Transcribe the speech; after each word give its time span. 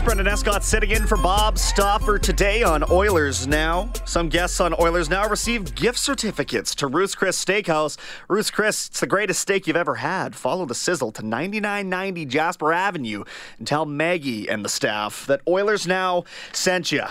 It's 0.00 0.06
Brendan 0.06 0.28
Escott 0.28 0.64
sitting 0.64 0.92
in 0.92 1.06
for 1.06 1.18
Bob 1.18 1.58
Stauffer 1.58 2.18
today 2.18 2.62
on 2.62 2.82
Oilers 2.90 3.46
Now. 3.46 3.92
Some 4.06 4.30
guests 4.30 4.58
on 4.58 4.74
Oilers 4.80 5.10
Now 5.10 5.28
received 5.28 5.74
gift 5.74 5.98
certificates 5.98 6.74
to 6.76 6.86
Ruth's 6.86 7.14
Chris 7.14 7.44
Steakhouse. 7.44 7.98
Ruth's 8.26 8.50
Chris, 8.50 8.88
it's 8.88 9.00
the 9.00 9.06
greatest 9.06 9.40
steak 9.40 9.66
you've 9.66 9.76
ever 9.76 9.96
had. 9.96 10.34
Follow 10.34 10.64
the 10.64 10.74
sizzle 10.74 11.12
to 11.12 11.22
9990 11.22 12.24
Jasper 12.24 12.72
Avenue 12.72 13.24
and 13.58 13.66
tell 13.66 13.84
Maggie 13.84 14.48
and 14.48 14.64
the 14.64 14.70
staff 14.70 15.26
that 15.26 15.42
Oilers 15.46 15.86
Now 15.86 16.24
sent 16.50 16.90
you. 16.90 17.04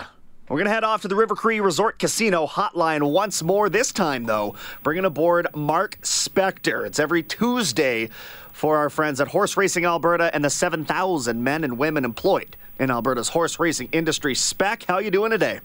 We're 0.48 0.56
going 0.56 0.64
to 0.64 0.72
head 0.72 0.82
off 0.82 1.02
to 1.02 1.08
the 1.08 1.14
River 1.14 1.36
Cree 1.36 1.60
Resort 1.60 2.00
Casino 2.00 2.44
hotline 2.44 3.12
once 3.12 3.40
more. 3.40 3.68
This 3.68 3.92
time, 3.92 4.24
though, 4.24 4.56
bringing 4.82 5.04
aboard 5.04 5.46
Mark 5.54 6.00
Spector. 6.00 6.84
It's 6.84 6.98
every 6.98 7.22
Tuesday 7.22 8.08
for 8.52 8.78
our 8.78 8.90
friends 8.90 9.20
at 9.20 9.28
Horse 9.28 9.56
Racing 9.56 9.84
Alberta 9.84 10.34
and 10.34 10.44
the 10.44 10.50
7,000 10.50 11.44
men 11.44 11.62
and 11.62 11.78
women 11.78 12.04
employed 12.04 12.56
in 12.80 12.90
Alberta's 12.90 13.28
horse 13.28 13.60
racing 13.60 13.88
industry. 13.92 14.34
Spec, 14.34 14.84
how 14.88 14.98
you 14.98 15.10
doing 15.10 15.30
today? 15.30 15.60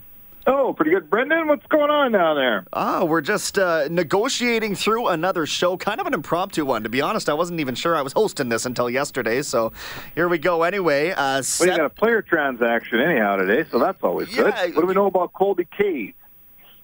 Oh, 0.47 0.73
pretty 0.73 0.91
good, 0.91 1.09
Brendan. 1.09 1.47
What's 1.47 1.65
going 1.67 1.89
on 1.89 2.11
down 2.11 2.35
there? 2.35 2.65
Ah, 2.71 3.03
we're 3.03 3.21
just 3.21 3.57
uh, 3.57 3.87
negotiating 3.89 4.75
through 4.75 5.07
another 5.07 5.47
show, 5.47 5.75
kind 5.75 5.99
of 5.99 6.05
an 6.05 6.13
impromptu 6.13 6.63
one. 6.63 6.83
To 6.83 6.89
be 6.89 7.01
honest, 7.01 7.29
I 7.29 7.33
wasn't 7.33 7.61
even 7.61 7.73
sure 7.73 7.95
I 7.95 8.03
was 8.03 8.13
hosting 8.13 8.49
this 8.49 8.67
until 8.67 8.87
yesterday, 8.87 9.41
so 9.41 9.73
here 10.13 10.27
we 10.27 10.37
go. 10.37 10.61
Anyway, 10.61 11.09
uh, 11.11 11.41
well, 11.59 11.77
got 11.77 11.79
a 11.79 11.89
player 11.89 12.21
transaction 12.21 12.99
anyhow 12.99 13.37
today, 13.37 13.67
so 13.71 13.79
that's 13.79 14.03
always 14.03 14.29
good. 14.35 14.53
What 14.53 14.81
do 14.81 14.85
we 14.85 14.93
know 14.93 15.07
about 15.07 15.33
Colby 15.33 15.65
Cave? 15.75 16.13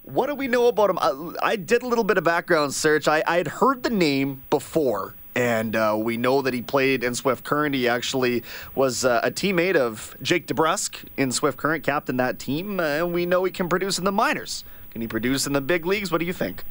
What 0.03 0.25
do 0.25 0.33
we 0.33 0.47
know 0.47 0.66
about 0.66 0.89
him? 0.89 0.97
Uh, 0.99 1.33
I 1.43 1.55
did 1.55 1.83
a 1.83 1.88
little 1.88 2.03
bit 2.03 2.17
of 2.17 2.23
background 2.23 2.73
search. 2.73 3.07
I, 3.07 3.21
I 3.27 3.38
had 3.38 3.47
heard 3.47 3.83
the 3.83 3.91
name 3.91 4.41
before 4.49 5.13
and 5.35 5.75
uh, 5.75 5.95
we 5.97 6.17
know 6.17 6.41
that 6.41 6.53
he 6.53 6.61
played 6.61 7.03
in 7.03 7.15
Swift 7.15 7.43
Current. 7.43 7.75
He 7.75 7.87
actually 7.87 8.43
was 8.75 9.05
uh, 9.05 9.21
a 9.23 9.31
teammate 9.31 9.75
of 9.75 10.15
Jake 10.21 10.47
DeBrusk 10.47 11.05
in 11.17 11.31
Swift 11.31 11.57
Current, 11.57 11.83
captain 11.83 12.17
that 12.17 12.39
team. 12.39 12.79
Uh, 12.79 12.83
and 12.83 13.13
we 13.13 13.25
know 13.25 13.43
he 13.43 13.51
can 13.51 13.69
produce 13.69 13.97
in 13.97 14.05
the 14.05 14.11
minors. 14.11 14.63
Can 14.91 15.01
he 15.01 15.07
produce 15.07 15.47
in 15.47 15.53
the 15.53 15.61
big 15.61 15.85
leagues? 15.85 16.11
What 16.11 16.19
do 16.19 16.25
you 16.25 16.33
think? 16.33 16.63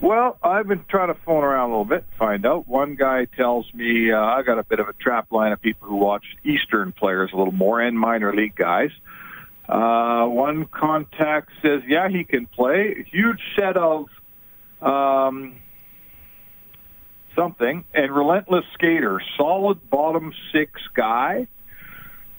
Well, 0.00 0.36
I've 0.42 0.68
been 0.68 0.84
trying 0.88 1.08
to 1.08 1.20
phone 1.24 1.42
around 1.42 1.70
a 1.70 1.72
little 1.72 1.84
bit, 1.86 2.04
find 2.18 2.44
out. 2.44 2.68
One 2.68 2.96
guy 2.96 3.24
tells 3.24 3.72
me 3.72 4.12
uh, 4.12 4.18
I 4.18 4.42
got 4.42 4.58
a 4.58 4.62
bit 4.62 4.78
of 4.78 4.88
a 4.88 4.92
trap 4.92 5.32
line 5.32 5.52
of 5.52 5.60
people 5.60 5.88
who 5.88 5.96
watch 5.96 6.24
Eastern 6.44 6.92
players 6.92 7.30
a 7.32 7.36
little 7.36 7.52
more 7.52 7.80
and 7.80 7.98
minor 7.98 8.34
league 8.34 8.54
guys. 8.54 8.90
Uh, 9.68 10.26
one 10.26 10.66
contact 10.66 11.50
says, 11.62 11.82
yeah, 11.88 12.08
he 12.08 12.24
can 12.24 12.46
play. 12.46 13.06
Huge 13.10 13.40
set 13.58 13.76
of 13.76 14.06
um, 14.82 15.56
something. 17.36 17.84
And 17.94 18.14
relentless 18.14 18.64
skater, 18.74 19.20
solid 19.36 19.88
bottom 19.90 20.32
six 20.52 20.80
guy. 20.94 21.46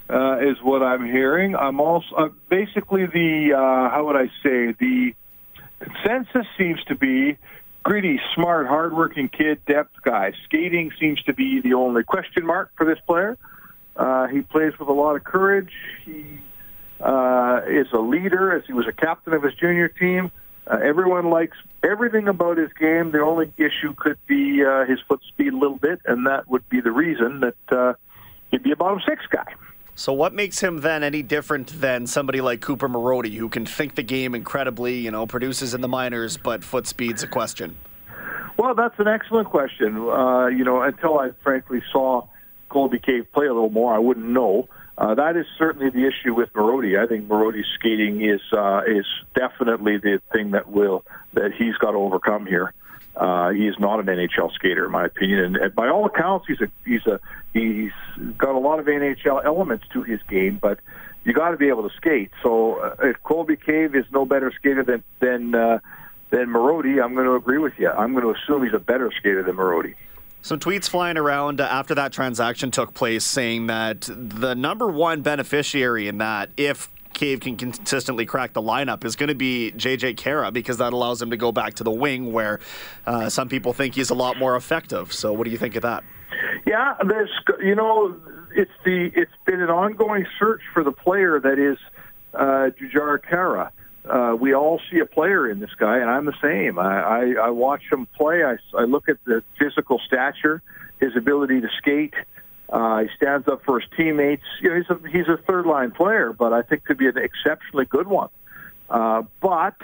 Uh, 0.10 0.40
is 0.40 0.56
what 0.64 0.82
I'm 0.82 1.06
hearing. 1.06 1.54
I'm 1.54 1.82
also 1.82 2.16
uh, 2.16 2.30
basically 2.50 3.08
the 3.08 3.52
uh, 3.54 3.90
how 3.94 4.06
would 4.06 4.16
I 4.16 4.28
say 4.42 4.74
the 4.80 5.12
consensus 5.82 6.48
seems 6.58 6.82
to 6.86 6.96
be 6.96 7.38
gritty, 7.84 8.20
smart, 8.36 8.68
hardworking 8.68 9.30
kid, 9.30 9.60
depth 9.66 9.96
guy. 10.04 10.34
Skating 10.46 10.92
seems 11.00 11.22
to 11.24 11.34
be 11.34 11.62
the 11.62 11.74
only 11.74 12.04
question 12.04 12.46
mark 12.46 12.72
for 12.76 12.86
this 12.86 13.00
player. 13.08 13.38
Uh, 13.96 14.28
he 14.28 14.42
plays 14.42 14.74
with 14.78 14.90
a 14.90 14.94
lot 14.94 15.16
of 15.16 15.24
courage. 15.24 15.72
He 16.06 16.40
uh, 17.00 17.62
is 17.68 17.88
a 17.94 18.00
leader, 18.00 18.54
as 18.54 18.64
he 18.68 18.74
was 18.74 18.88
a 18.88 18.92
captain 18.92 19.34
of 19.34 19.42
his 19.42 19.54
junior 19.56 19.88
team. 19.88 20.32
Uh, 20.70 20.80
everyone 20.84 21.30
likes 21.30 21.58
everything 21.84 22.28
about 22.28 22.58
his 22.58 22.72
game. 22.74 23.12
The 23.12 23.22
only 23.22 23.54
issue 23.58 23.94
could 23.96 24.18
be 24.28 24.64
uh, 24.64 24.86
his 24.86 25.00
foot 25.08 25.22
speed 25.28 25.54
a 25.54 25.58
little 25.58 25.78
bit, 25.78 26.02
and 26.06 26.28
that 26.28 26.50
would 26.50 26.68
be 26.70 26.82
the 26.82 26.92
reason 26.92 27.40
that 27.42 27.78
uh, 27.78 27.94
he'd 28.52 28.64
be 28.64 28.72
a 28.72 28.76
bottom 28.76 29.00
six 29.08 29.26
guy. 29.30 29.54
So, 29.96 30.14
what 30.14 30.34
makes 30.34 30.60
him 30.60 30.82
then 30.82 31.04
any 31.04 31.24
different 31.24 31.82
than 31.82 32.06
somebody 32.06 32.42
like 32.42 32.62
Cooper 32.62 32.88
Marody, 32.88 33.36
who 33.36 33.50
can 33.50 33.66
think 33.66 33.96
the 33.96 34.04
game 34.04 34.36
incredibly, 34.36 35.00
you 35.00 35.10
know, 35.10 35.26
produces 35.26 35.74
in 35.74 35.82
the 35.82 35.88
minors, 35.88 36.38
but 36.38 36.64
foot 36.64 36.86
speed's 36.86 37.24
a 37.24 37.28
question? 37.28 37.78
Well, 38.58 38.76
that's 38.76 39.00
an 39.00 39.08
excellent 39.08 39.50
question. 39.50 39.98
Uh, 39.98 40.48
you 40.48 40.64
know, 40.64 40.82
until 40.82 41.18
I 41.18 41.32
frankly 41.44 41.82
saw 41.92 42.28
Colby 42.70 43.00
Cave 43.00 43.26
play 43.32 43.46
a 43.46 43.54
little 43.54 43.70
more, 43.70 43.94
I 43.94 44.00
wouldn't 44.00 44.28
know. 44.28 44.68
Uh, 44.98 45.14
that 45.14 45.38
is 45.38 45.46
certainly 45.60 45.92
the 45.92 46.08
issue 46.08 46.34
with 46.34 46.52
Marody. 46.54 47.00
I 47.00 47.06
think 47.06 47.28
Marody's 47.28 47.68
skating 47.76 48.22
is 48.28 48.42
uh, 48.52 48.82
is 48.88 49.06
definitely 49.36 49.98
the 49.98 50.20
thing 50.34 50.52
that 50.52 50.70
will 50.70 51.06
that 51.34 51.52
he's 51.54 51.76
got 51.76 51.92
to 51.92 51.98
overcome 51.98 52.48
here. 52.48 52.74
Uh, 53.16 53.50
he 53.50 53.68
is 53.68 53.76
not 53.80 54.00
an 54.00 54.06
NHL 54.06 54.52
skater, 54.54 54.86
in 54.86 54.92
my 54.92 55.06
opinion, 55.06 55.40
and, 55.40 55.58
and 55.58 55.76
by 55.76 55.88
all 55.88 56.06
accounts, 56.06 56.46
he's 56.48 56.62
a 56.62 56.72
he's 56.86 57.06
a 57.06 57.20
he's 57.54 57.92
got 58.38 58.56
a 58.56 58.60
lot 58.60 58.80
of 58.80 58.86
NHL 58.88 59.44
elements 59.46 59.86
to 59.94 60.02
his 60.02 60.20
game, 60.30 60.58
but 60.60 60.80
you 61.24 61.34
got 61.34 61.50
to 61.52 61.58
be 61.58 61.68
able 61.68 61.88
to 61.88 61.96
skate. 61.96 62.32
So 62.42 62.76
uh, 62.76 62.96
if 63.04 63.22
Colby 63.24 63.56
Cave 63.56 63.96
is 63.96 64.06
no 64.12 64.26
better 64.26 64.52
skater 64.56 64.84
than 64.84 65.04
than 65.20 65.54
uh, 65.54 65.80
than 66.32 66.48
Marody, 66.48 67.04
I'm 67.04 67.14
going 67.14 67.28
to 67.28 67.36
agree 67.36 67.60
with 67.60 67.74
you. 67.78 67.90
I'm 67.90 68.14
going 68.14 68.24
to 68.24 68.40
assume 68.40 68.64
he's 68.64 68.74
a 68.74 68.80
better 68.80 69.12
skater 69.16 69.44
than 69.44 69.56
Marody. 69.56 69.96
Some 70.42 70.60
tweets 70.60 70.90
flying 70.90 71.18
around 71.18 71.60
after 71.60 71.96
that 71.96 72.14
transaction 72.14 72.72
took 72.72 72.94
place 72.94 73.26
saying 73.26 73.68
that 73.68 74.02
the 74.02 74.56
number 74.56 74.88
one 74.88 75.22
beneficiary 75.22 76.08
in 76.08 76.20
that, 76.20 76.50
if 76.58 76.90
Cave 77.14 77.40
can 77.40 77.58
consistently 77.58 78.26
crack 78.26 78.54
the 78.54 78.62
lineup, 78.62 79.04
is 79.04 79.16
going 79.16 79.30
to 79.30 79.36
be 79.36 79.74
JJ 79.76 80.16
Khaira 80.16 80.54
because 80.54 80.78
that 80.78 80.94
allows 80.94 81.22
him 81.22 81.32
to 81.32 81.38
go 81.38 81.52
back 81.52 81.74
to 81.76 81.84
the 81.84 81.92
wing 81.92 82.32
where 82.32 82.60
uh, 83.06 83.30
some 83.30 83.50
people 83.50 83.74
think 83.74 83.96
he's 83.96 84.10
a 84.10 84.16
lot 84.16 84.38
more 84.38 84.56
effective. 84.56 85.12
So, 85.12 85.34
what 85.34 85.46
do 85.46 85.52
you 85.52 85.58
think 85.58 85.76
of 85.76 85.82
that? 85.82 86.04
Yeah, 86.66 86.94
there's 87.08 87.32
you 87.62 87.76
know 87.76 88.16
it's 88.56 88.72
the 88.86 89.12
it's 89.16 89.32
been 89.46 89.62
an 89.62 89.70
ongoing 89.70 90.28
search 90.38 90.62
for 90.74 90.84
the 90.84 90.92
player 90.92 91.40
that 91.40 91.58
is 91.58 91.78
uh, 92.34 92.70
Jujhar 92.80 93.20
Khaira 93.20 93.72
uh, 94.10 94.36
we 94.36 94.54
all 94.54 94.80
see 94.92 95.00
a 95.00 95.06
player 95.06 95.50
in 95.50 95.60
this 95.60 95.74
guy, 95.78 95.98
and 95.98 96.10
I'm 96.10 96.26
the 96.26 96.38
same. 96.42 96.80
I, 96.80 97.02
I, 97.02 97.34
I 97.48 97.50
watch 97.50 97.84
him 97.92 98.08
play. 98.18 98.44
I, 98.44 98.58
I 98.78 98.84
look 98.84 99.10
at 99.10 99.18
the 99.26 99.44
physical 99.60 100.00
stature, 100.06 100.62
his 101.00 101.16
ability 101.16 101.62
to 101.62 101.68
skate. 101.78 102.14
Uh, 102.70 103.00
he 103.00 103.08
stands 103.16 103.48
up 103.48 103.64
for 103.64 103.80
his 103.80 103.90
teammates. 103.96 104.44
You 104.62 104.70
know, 104.70 104.76
he's 104.76 104.90
a 104.90 105.10
he's 105.10 105.28
a 105.28 105.38
third 105.38 105.66
line 105.66 105.92
player, 105.92 106.34
but 106.34 106.52
I 106.52 106.62
think 106.64 106.84
could 106.84 106.98
be 106.98 107.08
an 107.08 107.18
exceptionally 107.18 107.86
good 107.86 108.08
one. 108.08 108.30
Uh, 108.90 109.24
but 109.42 109.76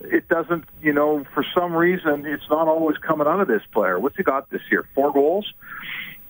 it 0.00 0.28
doesn't, 0.28 0.64
you 0.82 0.92
know, 0.92 1.24
for 1.34 1.44
some 1.54 1.74
reason, 1.74 2.24
it's 2.26 2.48
not 2.48 2.68
always 2.68 2.96
coming 2.98 3.26
out 3.26 3.40
of 3.40 3.48
this 3.48 3.62
player. 3.72 3.98
What's 3.98 4.16
he 4.16 4.22
got 4.22 4.50
this 4.50 4.62
year? 4.70 4.86
Four 4.94 5.12
goals. 5.12 5.52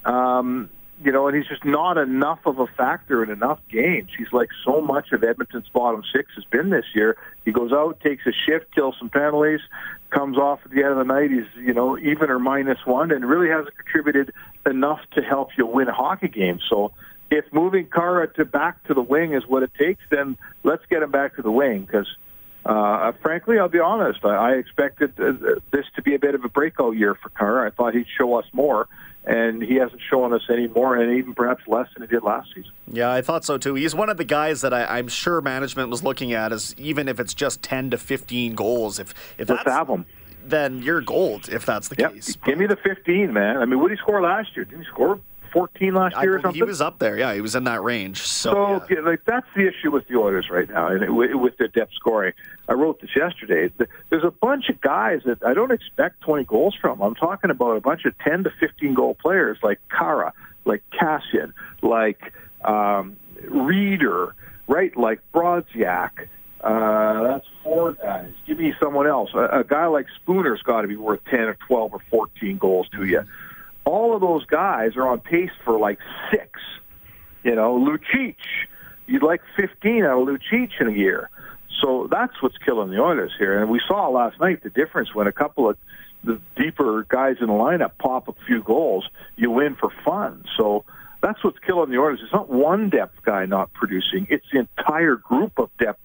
Um, 0.05 0.71
you 1.03 1.11
know, 1.11 1.27
and 1.27 1.37
he's 1.37 1.47
just 1.47 1.65
not 1.65 1.99
enough 1.99 2.41
of 2.47 2.59
a 2.59 2.67
factor 2.67 3.23
in 3.23 3.31
enough 3.31 3.59
games. 3.69 4.11
He's 4.17 4.33
like 4.33 4.51
so 4.65 4.81
much 4.81 5.13
of 5.13 5.25
Edmonton's 5.25 5.69
bottom 5.73 6.03
six 6.15 6.33
has 6.37 6.45
been 6.45 6.71
this 6.71 6.85
year. 6.95 7.17
He 7.45 7.53
goes 7.53 7.73
out, 7.73 8.01
takes 8.01 8.25
a 8.27 8.33
shift, 8.33 8.73
kills 8.75 8.95
some 8.99 9.11
penalties, 9.11 9.61
comes 10.11 10.39
off 10.39 10.61
at 10.65 10.71
the 10.71 10.83
end 10.83 10.93
of 10.93 10.99
the 10.99 11.05
night. 11.05 11.31
He's, 11.31 11.47
you 11.57 11.75
know, 11.75 11.99
even 11.99 12.31
or 12.31 12.39
minus 12.39 12.79
one, 12.85 13.11
and 13.11 13.25
really 13.25 13.49
hasn't 13.49 13.77
contributed 13.77 14.33
enough 14.67 15.01
to 15.15 15.23
help 15.23 15.51
you 15.59 15.67
win 15.67 15.89
hockey 15.89 16.29
game. 16.29 16.61
So 16.71 16.93
if 17.31 17.45
moving 17.53 17.87
Khaira 17.87 18.33
to 18.35 18.45
back 18.45 18.85
to 18.85 18.95
the 18.95 19.03
wing 19.03 19.35
is 19.35 19.45
what 19.47 19.65
it 19.65 19.73
takes, 19.77 20.03
then 20.11 20.37
let's 20.63 20.85
get 20.89 21.03
him 21.03 21.11
back 21.11 21.37
to 21.37 21.43
the 21.43 21.53
wing 21.53 21.85
because. 21.85 22.09
Uh, 22.67 23.13
frankly, 23.21 23.59
I'll 23.59 23.69
be 23.69 23.79
honest. 23.79 24.25
I, 24.25 24.37
I 24.37 24.51
expected 24.53 25.21
uh, 25.21 25.61
this 25.71 25.85
to 25.97 26.03
be 26.03 26.15
a 26.15 26.19
bit 26.19 26.35
of 26.35 26.47
a 26.47 26.49
breakout 26.49 26.97
year 26.97 27.15
for 27.15 27.29
Khaira. 27.29 27.67
I 27.67 27.69
thought 27.69 27.93
he'd 27.93 28.07
show 28.17 28.37
us 28.37 28.47
more 28.55 28.89
and 29.27 29.63
he 29.63 29.77
hasn't 29.77 30.01
shown 30.11 30.33
us 30.33 30.43
any 30.51 30.69
more, 30.69 30.97
and 30.97 31.17
even 31.19 31.35
perhaps 31.35 31.63
less 31.67 31.89
than 31.97 32.07
he 32.07 32.15
did 32.15 32.23
last 32.23 32.49
season. 32.55 32.71
Yeah, 32.93 33.11
I 33.13 33.23
thought 33.23 33.45
so 33.45 33.57
too. 33.59 33.75
He's 33.75 33.95
one 33.95 34.09
of 34.11 34.17
the 34.17 34.25
guys 34.25 34.61
that 34.61 34.75
I, 34.75 34.99
am 34.99 35.09
sure 35.09 35.41
management 35.41 35.89
was 35.89 36.03
looking 36.03 36.33
at 36.33 36.53
as 36.53 36.75
even 36.79 37.09
if 37.09 37.19
it's 37.19 37.35
just 37.35 37.63
10 37.63 37.91
to 37.91 37.99
15 37.99 38.55
goals, 38.55 38.99
if 38.99 39.15
if 39.39 39.49
Let's 39.49 39.65
that's, 39.65 39.77
have 39.77 39.89
him. 39.89 40.05
then 40.45 40.83
you're 40.83 41.01
gold 41.01 41.49
if 41.51 41.65
that's 41.65 41.89
the 41.89 41.97
Yep. 41.99 42.13
case. 42.15 42.37
Give 42.45 42.59
me 42.59 42.67
the 42.67 42.77
15, 42.77 43.33
man. 43.33 43.57
I 43.57 43.65
mean, 43.65 43.81
what 43.81 43.89
did 43.89 43.99
he 43.99 44.03
score 44.03 44.21
last 44.21 44.55
year? 44.57 44.65
Did 44.65 44.79
he 44.79 44.85
score 44.85 45.19
14 45.55 45.95
last 45.95 46.17
year 46.21 46.37
or 46.37 46.41
something? 46.41 46.55
he 46.55 46.63
was 46.65 46.81
up 46.83 46.99
there. 46.99 47.17
Yeah, 47.17 47.33
he 47.33 47.41
was 47.41 47.55
in 47.55 47.65
that 47.65 47.83
range. 47.83 48.21
So, 48.21 48.51
So, 48.51 48.95
yeah. 48.95 49.01
like 49.01 49.25
that's 49.25 49.47
the 49.57 49.67
issue 49.67 49.91
with 49.91 50.07
the 50.09 50.17
Oilers 50.17 50.51
right 50.51 50.69
now, 50.69 50.89
and 50.89 51.03
it, 51.03 51.11
with 51.11 51.57
their 51.57 51.69
depth 51.69 51.95
scoring. 51.95 52.35
I 52.69 52.73
wrote 52.73 53.01
this 53.01 53.11
yesterday. 53.15 53.73
There's 54.11 54.25
a 54.25 54.33
bunch 54.33 54.69
of 54.69 54.81
guys 54.81 55.21
that 55.25 55.43
I 55.45 55.55
don't 55.55 55.71
expect 55.71 56.21
20 56.23 56.45
goals 56.45 56.75
from. 56.79 57.01
I'm 57.01 57.15
talking 57.15 57.51
about 57.51 57.77
a 57.77 57.81
bunch 57.81 58.05
of 58.05 58.19
10 58.19 58.45
to 58.45 58.51
15 58.59 58.95
goal 58.95 59.15
players 59.15 59.59
like 59.63 59.81
Khaira, 59.91 60.33
like 60.65 60.83
Kassian, 61.01 61.53
like 61.83 62.33
um, 62.65 63.17
Rieder, 63.45 64.33
right? 64.67 64.95
Like 64.97 65.21
Brodziak. 65.33 66.29
Uh, 66.63 67.23
that's 67.25 67.47
four 67.63 67.93
guys. 67.93 68.33
Give 68.47 68.59
me 68.59 68.73
someone 68.83 69.07
else. 69.07 69.31
A, 69.35 69.61
a 69.61 69.65
guy 69.65 69.87
like 69.87 70.07
Spooner's 70.27 70.63
got 70.63 70.81
to 70.81 70.89
be 70.89 70.97
worth 70.97 71.21
10 71.31 71.41
or 71.41 71.59
12 71.69 71.93
or 71.93 72.01
14 72.11 72.57
goals 72.57 72.89
to 72.97 73.05
you. 73.05 73.23
All 73.85 74.15
of 74.15 74.21
those 74.21 74.45
guys 74.47 74.97
are 74.97 75.07
on 75.07 75.21
pace 75.21 75.51
for 75.65 75.79
like 75.79 75.99
six. 76.31 76.61
You 77.43 77.55
know, 77.55 77.79
Lucic, 77.79 78.37
you'd 79.07 79.23
like 79.23 79.43
15 79.57 80.05
out 80.05 80.21
of 80.21 80.29
Lucic 80.29 80.71
in 80.81 80.89
a 80.89 80.93
year. 80.93 81.31
So 81.81 82.09
that's 82.11 82.41
what's 82.43 82.57
killing 82.59 82.91
the 82.91 83.01
Oilers 83.01 83.33
here. 83.39 83.61
And 83.61 83.71
we 83.71 83.81
saw 83.87 84.09
last 84.09 84.41
night 84.41 84.63
the 84.63 84.71
difference 84.71 85.15
when 85.15 85.27
a 85.27 85.33
couple 85.33 85.69
of 85.69 85.77
the 86.23 86.41
deeper 86.57 87.05
guys 87.09 87.37
in 87.41 87.49
the 87.49 87.53
lineup 87.53 87.93
pop 87.99 88.29
a 88.29 88.35
few 88.47 88.63
goals, 88.63 89.09
you 89.37 89.51
win 89.51 89.75
for 89.75 89.91
fun. 90.05 90.45
So 90.57 90.85
that's 91.23 91.43
what's 91.45 91.59
killing 91.59 91.91
the 91.91 91.99
Oilers. 91.99 92.21
It's 92.23 92.33
not 92.33 92.51
one 92.51 92.89
depth 92.91 93.23
guy 93.25 93.45
not 93.47 93.73
producing. 93.75 94.27
It's 94.31 94.47
the 94.53 94.61
entire 94.61 95.17
group 95.17 95.59
of 95.59 95.71
depth. 95.79 96.01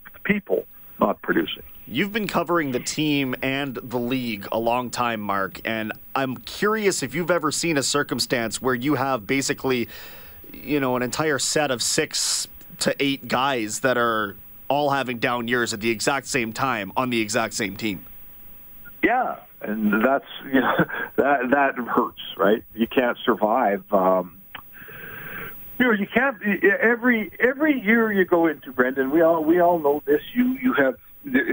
You've 1.91 2.13
been 2.13 2.27
covering 2.27 2.71
the 2.71 2.79
team 2.79 3.33
and 3.41 3.73
the 3.73 3.97
league 3.97 4.47
a 4.51 4.59
long 4.59 4.91
time, 4.91 5.21
Mark, 5.21 5.59
and 5.65 5.91
I'm 6.13 6.37
curious 6.37 7.01
if 7.01 7.15
you've 7.15 7.31
ever 7.31 7.51
seen 7.51 7.77
a 7.77 7.83
circumstance 7.83 8.61
where 8.61 8.75
you 8.75 8.93
have 8.93 9.25
basically, 9.25 9.89
you 10.53 10.79
know, 10.79 10.95
an 10.97 11.01
entire 11.01 11.39
set 11.39 11.71
of 11.71 11.81
six 11.81 12.47
to 12.81 12.95
eight 12.99 13.27
guys 13.27 13.79
that 13.79 13.97
are 13.97 14.35
all 14.67 14.91
having 14.91 15.17
down 15.17 15.47
years 15.47 15.73
at 15.73 15.79
the 15.79 15.89
exact 15.89 16.27
same 16.27 16.53
time 16.53 16.91
on 16.95 17.09
the 17.09 17.21
exact 17.21 17.55
same 17.55 17.75
team. 17.75 18.05
Yeah, 19.01 19.37
and 19.63 20.05
that's 20.05 20.25
you 20.45 20.61
know 20.61 20.85
that 21.15 21.49
that 21.49 21.75
hurts, 21.75 22.21
right? 22.37 22.63
You 22.75 22.85
can't 22.85 23.17
survive. 23.25 23.83
Um, 23.91 24.39
you 25.79 25.87
know, 25.87 25.93
you 25.93 26.05
can't. 26.05 26.37
Every 26.63 27.31
every 27.39 27.81
year 27.81 28.11
you 28.11 28.25
go 28.25 28.45
into 28.45 28.71
Brendan, 28.71 29.09
we 29.09 29.23
all 29.23 29.43
we 29.43 29.59
all 29.59 29.79
know 29.79 30.03
this. 30.05 30.21
You 30.35 30.55
you 30.61 30.73
have 30.73 30.95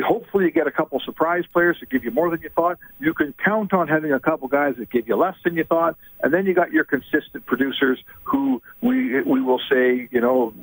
hopefully 0.05 0.45
you 0.45 0.51
get 0.51 0.67
a 0.67 0.71
couple 0.71 1.01
surprise 1.01 1.45
players 1.53 1.77
that 1.81 1.91
give 1.91 2.05
you 2.05 2.11
more 2.11 2.31
than 2.31 2.41
you 2.41 2.51
thought. 2.51 2.79
You 3.01 3.13
can 3.15 3.35
count 3.45 3.73
on 3.73 3.89
having 3.89 4.13
a 4.13 4.21
couple 4.21 4.47
guys 4.49 4.77
that 4.79 4.91
give 4.91 5.09
you 5.09 5.17
less 5.17 5.37
than 5.45 5.57
you 5.57 5.65
thought, 5.65 5.97
and 6.23 6.33
then 6.33 6.47
you 6.47 6.55
got 6.55 6.73
your 6.73 6.85
consistent 6.85 7.47
producers 7.47 7.99
who 8.25 8.63
we 8.81 9.23
we 9.23 9.41
will 9.41 9.61
say, 9.71 10.09
you 10.11 10.21
know, 10.21 10.55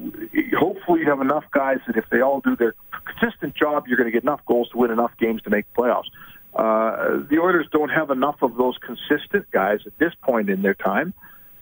hopefully 0.57 1.01
you 1.01 1.09
have 1.09 1.21
enough 1.21 1.44
guys 1.51 1.79
that 1.88 1.97
if 1.97 2.05
they 2.09 2.21
all 2.21 2.39
do 2.39 2.55
their 2.55 2.75
consistent 3.05 3.55
job, 3.55 3.88
you're 3.88 3.97
going 3.97 4.07
to 4.07 4.13
get 4.13 4.23
enough 4.23 4.41
goals 4.45 4.69
to 4.69 4.77
win 4.77 4.91
enough 4.91 5.11
games 5.19 5.41
to 5.44 5.50
make 5.50 5.65
playoffs. 5.73 6.09
Uh, 6.55 7.23
the 7.29 7.39
Oilers 7.41 7.67
don't 7.71 7.89
have 7.89 8.09
enough 8.09 8.41
of 8.41 8.55
those 8.55 8.77
consistent 8.77 9.50
guys 9.51 9.79
at 9.85 9.97
this 9.97 10.13
point 10.21 10.50
in 10.50 10.61
their 10.61 10.75
time, 10.75 11.13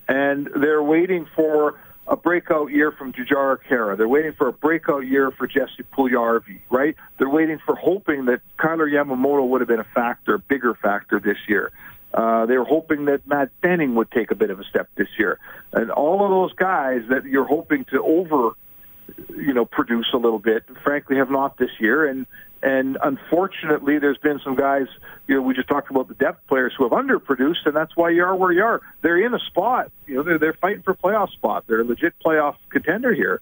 and 0.08 0.50
they're 0.56 0.84
waiting 0.84 1.26
for 1.36 1.80
a 2.12 2.18
breakout 2.18 2.72
year 2.72 2.92
from 2.92 3.14
Jujhar 3.14 3.58
Khaira. 3.70 3.98
They're 3.98 4.08
waiting 4.08 4.34
for 4.34 4.50
a 4.50 4.54
breakout 4.54 5.08
year 5.08 5.32
for 5.32 5.48
Jesse 5.48 5.84
Puljujarvi, 5.94 6.60
right? 6.70 6.94
They're 7.18 7.30
waiting 7.30 7.58
for 7.66 7.74
hoping 7.74 8.26
that 8.26 8.42
Kailer 8.60 8.88
Yamamoto 8.88 9.48
would 9.48 9.62
have 9.62 9.70
been 9.70 9.80
a 9.80 9.88
factor, 9.96 10.38
bigger 10.38 10.76
factor 10.76 11.22
this 11.22 11.38
year. 11.48 11.72
Uh, 12.14 12.46
they 12.46 12.58
were 12.58 12.66
hoping 12.66 13.06
that 13.06 13.26
Matt 13.26 13.50
Benning 13.62 13.96
would 13.96 14.12
take 14.12 14.30
a 14.30 14.36
bit 14.36 14.50
of 14.50 14.60
a 14.60 14.66
step 14.66 14.90
this 14.96 15.08
year. 15.18 15.40
And 15.72 15.90
all 15.90 16.26
of 16.26 16.30
those 16.30 16.52
guys 16.54 17.04
that 17.08 17.24
you're 17.24 17.46
hoping 17.46 17.86
to 17.86 18.04
over, 18.04 18.58
you 19.30 19.54
know, 19.54 19.64
produce 19.64 20.10
a 20.14 20.18
little 20.18 20.40
bit, 20.40 20.66
frankly, 20.84 21.16
have 21.16 21.32
not 21.32 21.58
this 21.58 21.72
year. 21.80 22.06
And 22.06 22.26
and 22.64 22.98
unfortunately, 23.04 23.98
there's 23.98 24.20
been 24.20 24.40
some 24.44 24.56
guys, 24.56 24.88
you 25.28 25.36
know, 25.36 25.42
we 25.42 25.56
just 25.56 25.68
talked 25.68 25.90
about 25.90 26.08
the 26.08 26.14
depth 26.14 26.46
players 26.48 26.74
who 26.78 26.84
have 26.88 26.92
underproduced, 26.92 27.66
and 27.66 27.76
that's 27.76 27.96
why 27.96 28.10
you 28.10 28.24
are 28.24 28.36
where 28.36 28.52
you 28.52 28.64
are. 28.64 28.82
They're 29.02 29.24
in 29.24 29.34
a 29.34 29.40
spot, 29.40 29.92
you 30.06 30.16
know, 30.16 30.24
they're, 30.24 30.38
they're 30.38 30.54
fighting 30.54 30.84
for 30.84 30.94
playoff 30.94 31.32
spot. 31.32 31.66
They're 31.68 31.82
a 31.82 31.84
legit 31.84 32.14
playoff 32.24 32.56
contender 32.70 33.14
here. 33.14 33.42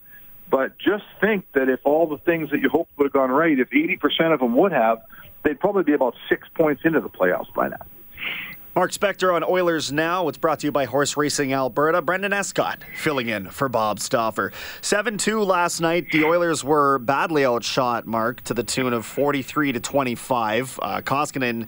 But 0.50 0.78
just 0.80 1.04
think 1.20 1.46
that 1.54 1.70
if 1.70 1.82
all 1.84 2.08
the 2.08 2.18
things 2.18 2.50
that 2.52 2.60
you 2.60 2.70
hoped 2.70 2.92
would 2.98 3.06
have 3.06 3.14
gone 3.14 3.30
right, 3.30 3.60
if 3.60 3.70
80% 3.70 4.34
of 4.34 4.40
them 4.40 4.56
would 4.56 4.72
have, 4.72 5.00
they'd 5.44 5.60
probably 5.60 5.84
be 5.84 5.94
about 5.94 6.16
six 6.28 6.48
points 6.56 6.82
into 6.86 7.02
the 7.02 7.10
playoffs 7.10 7.54
by 7.54 7.68
now. 7.68 7.86
Mark 8.76 8.92
Spector 8.92 9.34
on 9.34 9.44
Oilers 9.44 9.92
Now. 9.92 10.28
It's 10.28 10.38
brought 10.38 10.60
to 10.60 10.68
you 10.68 10.72
by 10.72 10.86
Horse 10.86 11.18
Racing 11.18 11.52
Alberta. 11.52 12.04
Brendan 12.04 12.34
Escott 12.34 12.84
filling 12.96 13.28
in 13.28 13.50
for 13.50 13.68
Bob 13.68 14.00
Stauffer. 14.00 14.54
7 14.82 15.18
2 15.18 15.42
last 15.42 15.82
night. 15.82 16.12
The 16.12 16.24
Oilers 16.24 16.64
were 16.64 17.00
badly 17.00 17.44
outshot, 17.44 18.06
Mark, 18.06 18.42
to 18.44 18.54
the 18.54 18.64
tune 18.64 18.94
of 18.94 19.08
43 19.08 19.72
to 19.72 19.80
25. 19.80 20.80
Uh, 20.82 21.02
Koskinen. 21.02 21.68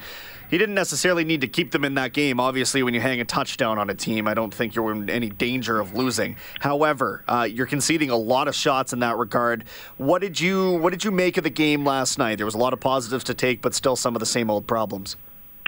He 0.51 0.59
didn't 0.59 0.75
necessarily 0.75 1.23
need 1.23 1.41
to 1.41 1.47
keep 1.47 1.71
them 1.71 1.83
in 1.83 1.95
that 1.95 2.13
game. 2.13 2.39
Obviously, 2.39 2.83
when 2.83 2.93
you 2.93 3.01
hang 3.01 3.19
a 3.19 3.25
touchdown 3.25 3.79
on 3.79 3.89
a 3.89 3.95
team, 3.95 4.27
I 4.27 4.35
don't 4.35 4.53
think 4.53 4.75
you're 4.75 4.91
in 4.91 5.09
any 5.09 5.29
danger 5.29 5.79
of 5.79 5.95
losing. 5.95 6.35
However, 6.59 7.23
uh, 7.27 7.47
you're 7.49 7.65
conceding 7.65 8.11
a 8.11 8.15
lot 8.15 8.47
of 8.47 8.53
shots 8.53 8.93
in 8.93 8.99
that 8.99 9.17
regard. 9.17 9.63
What 9.97 10.21
did 10.21 10.39
you 10.39 10.73
What 10.73 10.91
did 10.91 11.03
you 11.03 11.09
make 11.09 11.37
of 11.37 11.43
the 11.43 11.49
game 11.49 11.83
last 11.83 12.19
night? 12.19 12.35
There 12.35 12.45
was 12.45 12.55
a 12.55 12.59
lot 12.59 12.73
of 12.73 12.79
positives 12.79 13.23
to 13.23 13.33
take, 13.33 13.61
but 13.63 13.73
still 13.73 13.95
some 13.95 14.15
of 14.15 14.19
the 14.19 14.25
same 14.27 14.51
old 14.51 14.67
problems. 14.67 15.15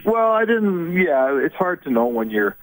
Well, 0.04 0.32
I 0.32 0.44
didn't. 0.44 0.96
Yeah, 0.96 1.38
it's 1.38 1.54
hard 1.54 1.82
to 1.84 1.90
know 1.90 2.06
when 2.06 2.30
you're, 2.30 2.56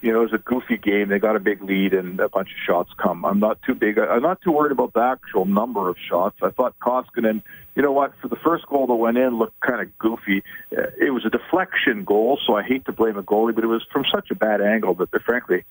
you 0.00 0.12
know, 0.12 0.20
it 0.20 0.30
was 0.30 0.32
a 0.32 0.38
goofy 0.38 0.76
game. 0.76 1.08
They 1.08 1.18
got 1.18 1.36
a 1.36 1.40
big 1.40 1.62
lead 1.62 1.94
and 1.94 2.18
a 2.20 2.28
bunch 2.28 2.48
of 2.48 2.56
shots 2.66 2.90
come. 2.96 3.24
I'm 3.24 3.38
not 3.38 3.62
too 3.62 3.74
big. 3.74 3.98
I'm 3.98 4.22
not 4.22 4.40
too 4.42 4.52
worried 4.52 4.72
about 4.72 4.92
the 4.94 5.00
actual 5.00 5.44
number 5.44 5.88
of 5.88 5.96
shots. 5.98 6.36
I 6.42 6.50
thought 6.50 6.74
Koskinen, 6.80 7.42
you 7.76 7.82
know 7.82 7.92
what, 7.92 8.12
for 8.20 8.28
the 8.28 8.36
first 8.36 8.66
goal 8.66 8.86
that 8.88 8.94
went 8.94 9.16
in, 9.16 9.38
looked 9.38 9.60
kind 9.60 9.80
of 9.80 9.96
goofy. 9.98 10.42
Uh, 10.76 10.82
It 11.00 11.10
was 11.10 11.24
a 11.24 11.30
deflection 11.30 12.04
goal, 12.04 12.38
so 12.44 12.56
I 12.56 12.62
hate 12.62 12.84
to 12.86 12.92
blame 12.92 13.16
a 13.16 13.22
goalie, 13.22 13.54
but 13.54 13.62
it 13.64 13.68
was 13.68 13.84
from 13.92 14.04
such 14.10 14.30
a 14.30 14.34
bad 14.34 14.60
angle 14.60 14.94
that, 14.94 15.10
frankly, 15.22 15.64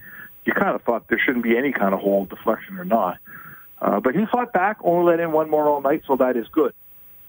you 0.45 0.53
kind 0.53 0.75
of 0.75 0.81
thought 0.83 1.09
there 1.09 1.19
shouldn't 1.19 1.43
be 1.43 1.57
any 1.57 1.73
kind 1.73 1.93
of 1.93 1.99
hold, 1.99 2.29
deflection 2.29 2.77
or 2.77 2.85
not. 2.85 3.17
Uh, 3.81 3.99
but 3.99 4.15
he 4.15 4.25
fought 4.25 4.53
back, 4.53 4.77
only 4.81 5.11
let 5.11 5.19
in 5.19 5.31
one 5.33 5.49
more 5.49 5.67
all 5.67 5.81
night, 5.81 6.03
so 6.07 6.15
that 6.15 6.37
is 6.37 6.47
good. 6.47 6.73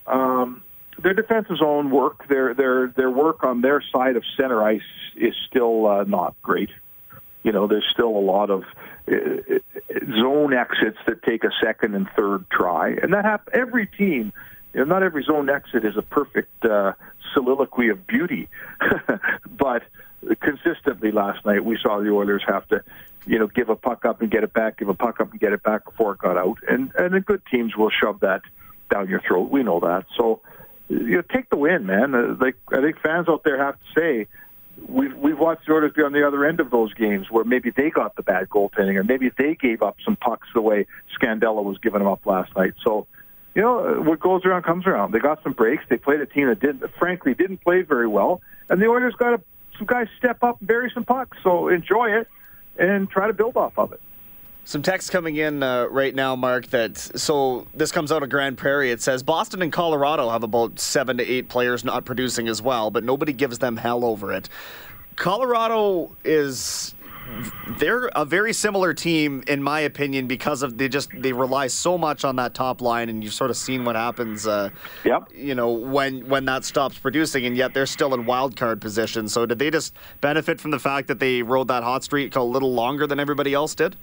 Um, 0.07 0.63
their 1.03 1.15
defensive 1.15 1.57
zone 1.59 1.91
work, 1.91 2.27
their 2.29 2.55
their 2.55 2.89
their 2.89 3.11
work 3.11 3.45
on 3.45 3.61
their 3.61 3.83
side 3.93 4.17
of 4.17 4.25
center 4.37 4.63
ice 4.63 4.81
is 5.17 5.35
still 5.47 5.87
uh, 5.87 6.05
not 6.05 6.35
great. 6.43 6.71
You 7.43 7.53
know, 7.53 7.67
there's 7.67 7.87
still 7.91 8.09
a 8.09 8.25
lot 8.25 8.51
of 8.51 8.65
uh, 9.11 9.15
zone 10.17 10.53
exits 10.53 10.99
that 11.07 11.23
take 11.23 11.45
a 11.45 11.51
second 11.63 11.95
and 11.95 12.09
third 12.17 12.49
try, 12.51 12.91
and 12.91 13.13
that 13.13 13.25
hap- 13.25 13.49
every 13.53 13.87
team. 13.87 14.33
You 14.75 14.81
know, 14.81 14.87
not 14.87 15.03
every 15.03 15.23
zone 15.23 15.49
exit 15.49 15.85
is 15.85 15.97
a 15.97 16.03
perfect 16.03 16.65
uh, 16.65 16.93
soliloquy 17.33 17.89
of 17.89 18.07
beauty, 18.07 18.49
but 19.51 19.83
consistently 20.41 21.11
last 21.11 21.45
night 21.47 21.65
we 21.65 21.79
saw 21.81 22.01
the 22.01 22.11
Oilers 22.11 22.43
have 22.47 22.69
to, 22.69 22.83
you 23.27 23.39
know, 23.39 23.47
give 23.47 23.71
a 23.71 23.77
puck 23.77 24.05
up 24.05 24.21
and 24.21 24.31
get 24.31 24.45
it 24.45 24.53
back, 24.53 24.79
give 24.79 24.89
a 24.89 24.95
puck 24.95 25.21
up 25.21 25.31
and 25.31 25.41
get 25.41 25.53
it 25.53 25.63
back 25.63 25.85
before 25.85 26.13
it 26.13 26.19
got 26.19 26.37
out, 26.37 26.59
and 26.69 26.93
and 26.99 27.15
the 27.15 27.21
good 27.21 27.43
teams 27.51 27.77
will 27.77 27.91
shove 27.91 28.21
that 28.21 28.43
down 28.91 29.09
your 29.09 29.21
throat. 29.21 29.51
We 29.51 29.63
know 29.63 29.81
that, 29.81 30.07
so 30.17 30.43
you 30.89 31.17
know, 31.17 31.23
take 31.23 31.51
the 31.51 31.57
win, 31.57 31.87
man. 31.87 32.15
Uh, 32.15 32.37
like 32.41 32.57
I 32.73 32.81
think 32.81 33.01
fans 33.01 33.29
out 33.29 33.45
there 33.45 33.59
have 33.59 33.75
to 33.75 34.01
say, 34.01 34.27
we've 34.87 35.17
we've 35.17 35.39
watched 35.39 35.67
the 35.67 35.75
Oilers 35.75 35.93
be 35.93 36.03
on 36.03 36.13
the 36.13 36.27
other 36.27 36.45
end 36.45 36.61
of 36.61 36.71
those 36.71 36.93
games 36.95 37.31
where 37.31 37.45
maybe 37.45 37.71
they 37.71 37.91
got 37.91 38.17
the 38.17 38.23
bad 38.23 38.49
goaltending 38.49 38.97
or 38.97 39.05
maybe 39.05 39.31
they 39.37 39.55
gave 39.55 39.83
up 39.83 39.97
some 40.05 40.17
pucks 40.17 40.49
the 40.55 40.61
way 40.61 40.87
Scandella 41.21 41.63
was 41.63 41.79
giving 41.79 42.01
them 42.01 42.09
up 42.09 42.25
last 42.25 42.55
night. 42.57 42.75
So, 42.83 43.07
you 43.55 43.63
know, 43.63 44.01
what 44.01 44.21
goes 44.21 44.45
around 44.45 44.63
comes 44.63 44.87
around. 44.87 45.13
They 45.13 45.19
got 45.19 45.43
some 45.43 45.53
breaks. 45.53 45.85
They 45.89 45.99
played 45.99 46.21
a 46.21 46.27
team 46.27 46.49
that 46.49 46.61
didn't, 46.61 46.83
frankly, 46.99 47.35
didn't 47.35 47.59
play 47.59 47.83
very 47.83 48.07
well, 48.07 48.41
and 48.71 48.81
the 48.81 48.87
Oilers 48.87 49.15
got 49.15 49.31
to, 49.31 49.41
some 49.77 49.87
guys 49.87 50.09
step 50.19 50.43
up 50.43 50.59
and 50.61 50.67
bury 50.67 50.91
some 50.93 51.05
pucks. 51.05 51.37
So 51.43 51.69
enjoy 51.69 52.11
it 52.11 52.29
and 52.79 53.11
try 53.11 53.27
to 53.27 53.33
build 53.33 53.57
off 53.57 53.79
of 53.79 53.93
it. 53.93 54.01
Some 54.69 54.83
text 54.83 55.11
coming 55.11 55.37
in 55.37 55.63
uh, 55.63 55.87
right 55.87 56.15
now, 56.15 56.37
Mark. 56.37 56.67
That 56.67 56.99
so 56.99 57.67
this 57.73 57.91
comes 57.91 58.13
out 58.13 58.23
of 58.23 58.29
Grande 58.29 58.59
Prairie. 58.59 58.91
It 58.91 59.01
says 59.01 59.23
Boston 59.23 59.63
and 59.63 59.73
Colorado 59.73 60.29
have 60.29 60.43
about 60.43 60.79
seven 60.79 61.17
to 61.17 61.25
eight 61.27 61.49
players 61.49 61.87
not 61.87 62.05
producing 62.05 62.49
as 62.49 62.61
well, 62.61 62.91
but 62.91 63.03
nobody 63.03 63.33
gives 63.33 63.61
them 63.61 63.79
hell 63.79 64.05
over 64.05 64.31
it. 64.31 64.51
Colorado 65.17 66.15
is 66.23 66.95
they're 67.79 68.09
a 68.09 68.27
very 68.27 68.53
similar 68.53 68.93
team 68.93 69.43
in 69.47 69.63
my 69.63 69.81
opinion 69.81 70.27
because 70.27 70.63
of 70.63 70.77
they 70.77 70.91
just 70.91 71.09
they 71.15 71.33
rely 71.33 71.67
so 71.67 71.97
much 71.97 72.23
on 72.23 72.37
that 72.37 72.53
top 72.53 72.83
line 72.83 73.09
and 73.09 73.25
you've 73.25 73.33
sort 73.33 73.51
of 73.51 73.57
seen 73.57 73.87
what 73.87 73.97
happens 73.97 74.47
uh, 74.47 74.69
Yep. 75.05 75.31
you 75.35 75.55
know 75.55 75.71
when 75.71 76.29
when 76.29 76.45
that 76.45 76.65
stops 76.65 76.99
producing 76.99 77.45
and 77.47 77.55
yet 77.57 77.73
they're 77.73 77.85
still 77.85 78.13
in 78.15 78.25
wild 78.25 78.57
card 78.57 78.81
position 78.81 79.29
so 79.29 79.45
did 79.45 79.59
they 79.59 79.71
just 79.71 79.95
benefit 80.23 80.59
from 80.59 80.71
the 80.71 80.79
fact 80.79 81.09
that 81.09 81.19
they 81.21 81.43
rode 81.43 81.69
that 81.69 81.83
hot 81.83 82.03
streak 82.03 82.35
a 82.35 82.43
little 82.43 82.73
longer 82.73 83.07
than 83.07 83.21
everybody 83.21 83.53
else 83.53 83.75
did 83.75 83.95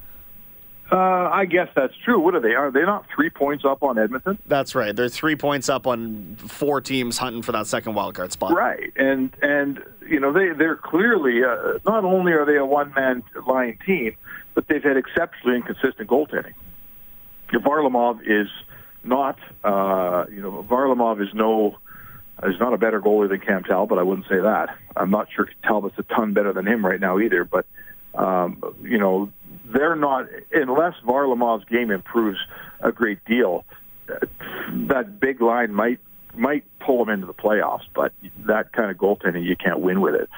Uh, 0.91 1.29
I 1.31 1.45
guess 1.45 1.67
that's 1.75 1.95
true. 2.03 2.19
What 2.19 2.35
are 2.35 2.39
they? 2.39 2.53
Are 2.53 2.69
they 2.71 2.83
not 2.83 3.05
three 3.13 3.29
points 3.29 3.65
up 3.65 3.81
on 3.81 3.97
Edmonton? 3.97 4.37
that's 4.45 4.75
right 4.75 4.95
they're 4.95 5.09
three 5.09 5.35
points 5.35 5.67
up 5.67 5.87
on 5.87 6.35
four 6.37 6.79
teams 6.79 7.17
hunting 7.17 7.41
for 7.41 7.51
that 7.51 7.65
second 7.65 7.95
wild 7.95 8.13
card 8.13 8.31
spot 8.31 8.53
Right, 8.53 8.93
and 8.95 9.35
and 9.41 9.81
you 10.07 10.19
know 10.19 10.31
they 10.31 10.49
they're 10.49 10.75
clearly 10.75 11.43
uh, 11.43 11.79
not 11.85 12.03
only 12.03 12.33
are 12.33 12.45
they 12.45 12.57
a 12.57 12.65
one 12.65 12.93
man 12.93 13.23
line 13.47 13.79
team, 13.85 14.15
but 14.53 14.67
they've 14.67 14.83
had 14.83 14.97
exceptionally 14.97 15.57
inconsistent 15.57 16.07
goaltending. 16.07 16.53
Varlamov 17.51 18.19
is 18.25 18.47
not, 19.03 19.37
uh, 19.63 20.25
you 20.31 20.41
know, 20.41 20.65
Varlamov 20.69 21.21
is 21.21 21.33
no 21.33 21.77
is 22.43 22.59
not 22.59 22.73
a 22.73 22.77
better 22.77 23.01
goalie 23.01 23.29
than 23.29 23.39
Cam 23.39 23.63
Talbot. 23.63 23.97
I 23.97 24.03
wouldn't 24.03 24.27
say 24.27 24.39
that. 24.39 24.77
I'm 24.95 25.09
not 25.09 25.27
sure 25.33 25.47
Talbot's 25.63 25.97
a 25.97 26.03
ton 26.03 26.33
better 26.33 26.53
than 26.53 26.67
him 26.67 26.85
right 26.85 26.99
now 26.99 27.19
either. 27.19 27.43
But 27.45 27.65
um, 28.13 28.61
you 28.81 28.97
know, 28.97 29.31
they're 29.71 29.95
not 29.95 30.27
unless 30.51 30.95
Varlamov's 31.05 31.65
game 31.65 31.91
improves 31.91 32.39
a 32.79 32.91
great 32.91 33.23
deal. 33.25 33.65
That 34.07 35.19
big 35.19 35.41
line 35.41 35.73
might 35.73 35.99
might 36.37 36.65
pull 36.79 36.99
them 36.99 37.09
into 37.09 37.27
the 37.27 37.33
playoffs, 37.33 37.85
but 37.93 38.13
that 38.45 38.71
kind 38.73 38.91
of 38.91 38.97
goaltending 38.97 39.43
you 39.43 39.55
can't 39.55 39.79
win 39.79 40.01
with 40.01 40.15
it. 40.15 40.29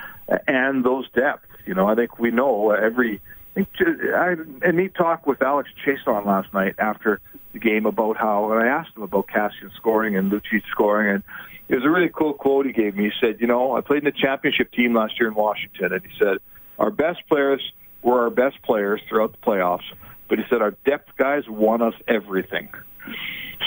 And 0.47 0.83
those 0.83 1.09
depth, 1.11 1.45
you 1.65 1.73
know, 1.73 1.87
I 1.87 1.95
think 1.95 2.19
we 2.19 2.31
know 2.31 2.71
every. 2.71 3.21
I 3.55 4.29
had 4.29 4.61
a 4.61 4.71
neat 4.71 4.93
talk 4.93 5.25
with 5.25 5.41
Alex 5.41 5.69
Chiasson 5.83 6.27
last 6.27 6.53
night 6.53 6.75
after 6.77 7.19
the 7.53 7.59
game 7.59 7.87
about 7.87 8.15
how, 8.15 8.51
and 8.51 8.61
I 8.63 8.67
asked 8.67 8.95
him 8.95 9.01
about 9.01 9.27
Kassian 9.27 9.73
scoring 9.75 10.15
and 10.15 10.31
Lucic 10.31 10.61
scoring, 10.69 11.15
and 11.15 11.23
it 11.67 11.75
was 11.75 11.83
a 11.83 11.89
really 11.89 12.09
cool 12.09 12.33
quote 12.33 12.67
he 12.67 12.71
gave 12.71 12.95
me. 12.95 13.05
He 13.05 13.11
said, 13.19 13.41
"You 13.41 13.47
know, 13.47 13.75
I 13.75 13.81
played 13.81 13.99
in 13.99 14.05
the 14.05 14.11
championship 14.11 14.71
team 14.71 14.93
last 14.93 15.19
year 15.19 15.27
in 15.27 15.35
Washington, 15.35 15.91
and 15.91 16.01
he 16.03 16.09
said 16.19 16.37
our 16.77 16.91
best 16.91 17.27
players 17.27 17.61
were 18.01 18.23
our 18.23 18.29
best 18.29 18.61
players 18.63 19.01
throughout 19.07 19.31
the 19.31 19.37
playoffs, 19.39 19.83
but 20.29 20.39
he 20.39 20.45
said 20.49 20.61
our 20.61 20.71
depth 20.85 21.09
guys 21.17 21.43
won 21.47 21.81
us 21.81 21.95
everything." 22.07 22.69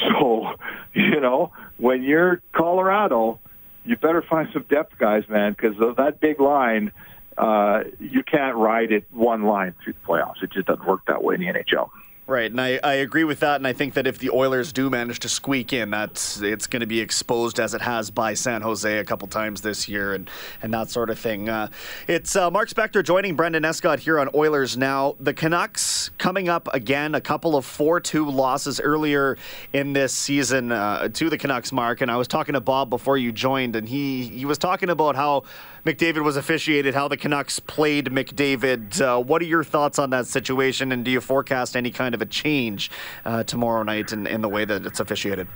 So, 0.08 0.54
you 0.94 1.20
know, 1.20 1.52
when 1.78 2.04
you're 2.04 2.40
Colorado, 2.52 3.40
you 3.84 3.96
better 3.96 4.22
find 4.22 4.48
some 4.52 4.64
depth 4.70 4.96
guys, 4.98 5.24
man, 5.28 5.52
because 5.52 5.76
that 5.96 6.20
big 6.20 6.40
line, 6.40 6.92
uh, 7.36 7.82
you 7.98 8.22
can't 8.22 8.56
ride 8.56 8.92
it 8.92 9.04
one 9.10 9.42
line 9.42 9.74
through 9.82 9.94
the 9.94 10.06
playoffs. 10.06 10.42
It 10.42 10.52
just 10.52 10.66
doesn't 10.66 10.86
work 10.86 11.00
that 11.06 11.24
way 11.24 11.34
in 11.34 11.40
the 11.40 11.48
NHL. 11.48 11.90
Right, 12.30 12.48
and 12.48 12.60
I, 12.60 12.78
I 12.84 12.92
agree 12.94 13.24
with 13.24 13.40
that, 13.40 13.56
and 13.56 13.66
I 13.66 13.72
think 13.72 13.94
that 13.94 14.06
if 14.06 14.18
the 14.18 14.30
Oilers 14.30 14.72
do 14.72 14.88
manage 14.88 15.18
to 15.18 15.28
squeak 15.28 15.72
in, 15.72 15.90
that's 15.90 16.40
it's 16.40 16.68
going 16.68 16.78
to 16.78 16.86
be 16.86 17.00
exposed 17.00 17.58
as 17.58 17.74
it 17.74 17.80
has 17.80 18.12
by 18.12 18.34
San 18.34 18.62
Jose 18.62 18.98
a 18.98 19.04
couple 19.04 19.26
times 19.26 19.62
this 19.62 19.88
year, 19.88 20.14
and 20.14 20.30
and 20.62 20.72
that 20.72 20.90
sort 20.90 21.10
of 21.10 21.18
thing. 21.18 21.48
Uh, 21.48 21.66
it's 22.06 22.36
uh, 22.36 22.48
Mark 22.48 22.68
Spector 22.68 23.04
joining 23.04 23.34
Brendan 23.34 23.64
Escott 23.64 23.98
here 23.98 24.20
on 24.20 24.28
Oilers 24.32 24.76
now. 24.76 25.16
The 25.18 25.34
Canucks 25.34 26.12
coming 26.18 26.48
up 26.48 26.68
again, 26.72 27.16
a 27.16 27.20
couple 27.20 27.56
of 27.56 27.64
four-two 27.64 28.30
losses 28.30 28.78
earlier 28.78 29.36
in 29.72 29.92
this 29.92 30.14
season 30.14 30.70
uh, 30.70 31.08
to 31.08 31.30
the 31.30 31.36
Canucks, 31.36 31.72
Mark. 31.72 32.00
And 32.00 32.12
I 32.12 32.16
was 32.16 32.28
talking 32.28 32.52
to 32.52 32.60
Bob 32.60 32.90
before 32.90 33.18
you 33.18 33.32
joined, 33.32 33.74
and 33.74 33.88
he 33.88 34.28
he 34.28 34.44
was 34.44 34.56
talking 34.56 34.88
about 34.88 35.16
how 35.16 35.42
McDavid 35.84 36.22
was 36.22 36.36
officiated, 36.36 36.94
how 36.94 37.08
the 37.08 37.16
Canucks 37.16 37.58
played 37.58 38.06
McDavid. 38.06 39.00
Uh, 39.00 39.18
what 39.20 39.42
are 39.42 39.46
your 39.46 39.64
thoughts 39.64 39.98
on 39.98 40.10
that 40.10 40.28
situation, 40.28 40.92
and 40.92 41.04
do 41.04 41.10
you 41.10 41.20
forecast 41.20 41.74
any 41.74 41.90
kind 41.90 42.14
of 42.14 42.19
a 42.20 42.26
change 42.26 42.90
uh, 43.24 43.42
tomorrow 43.44 43.82
night 43.82 44.12
in, 44.12 44.26
in 44.26 44.40
the 44.40 44.48
way 44.48 44.64
that 44.64 44.86
it's 44.86 45.00
officiated? 45.00 45.46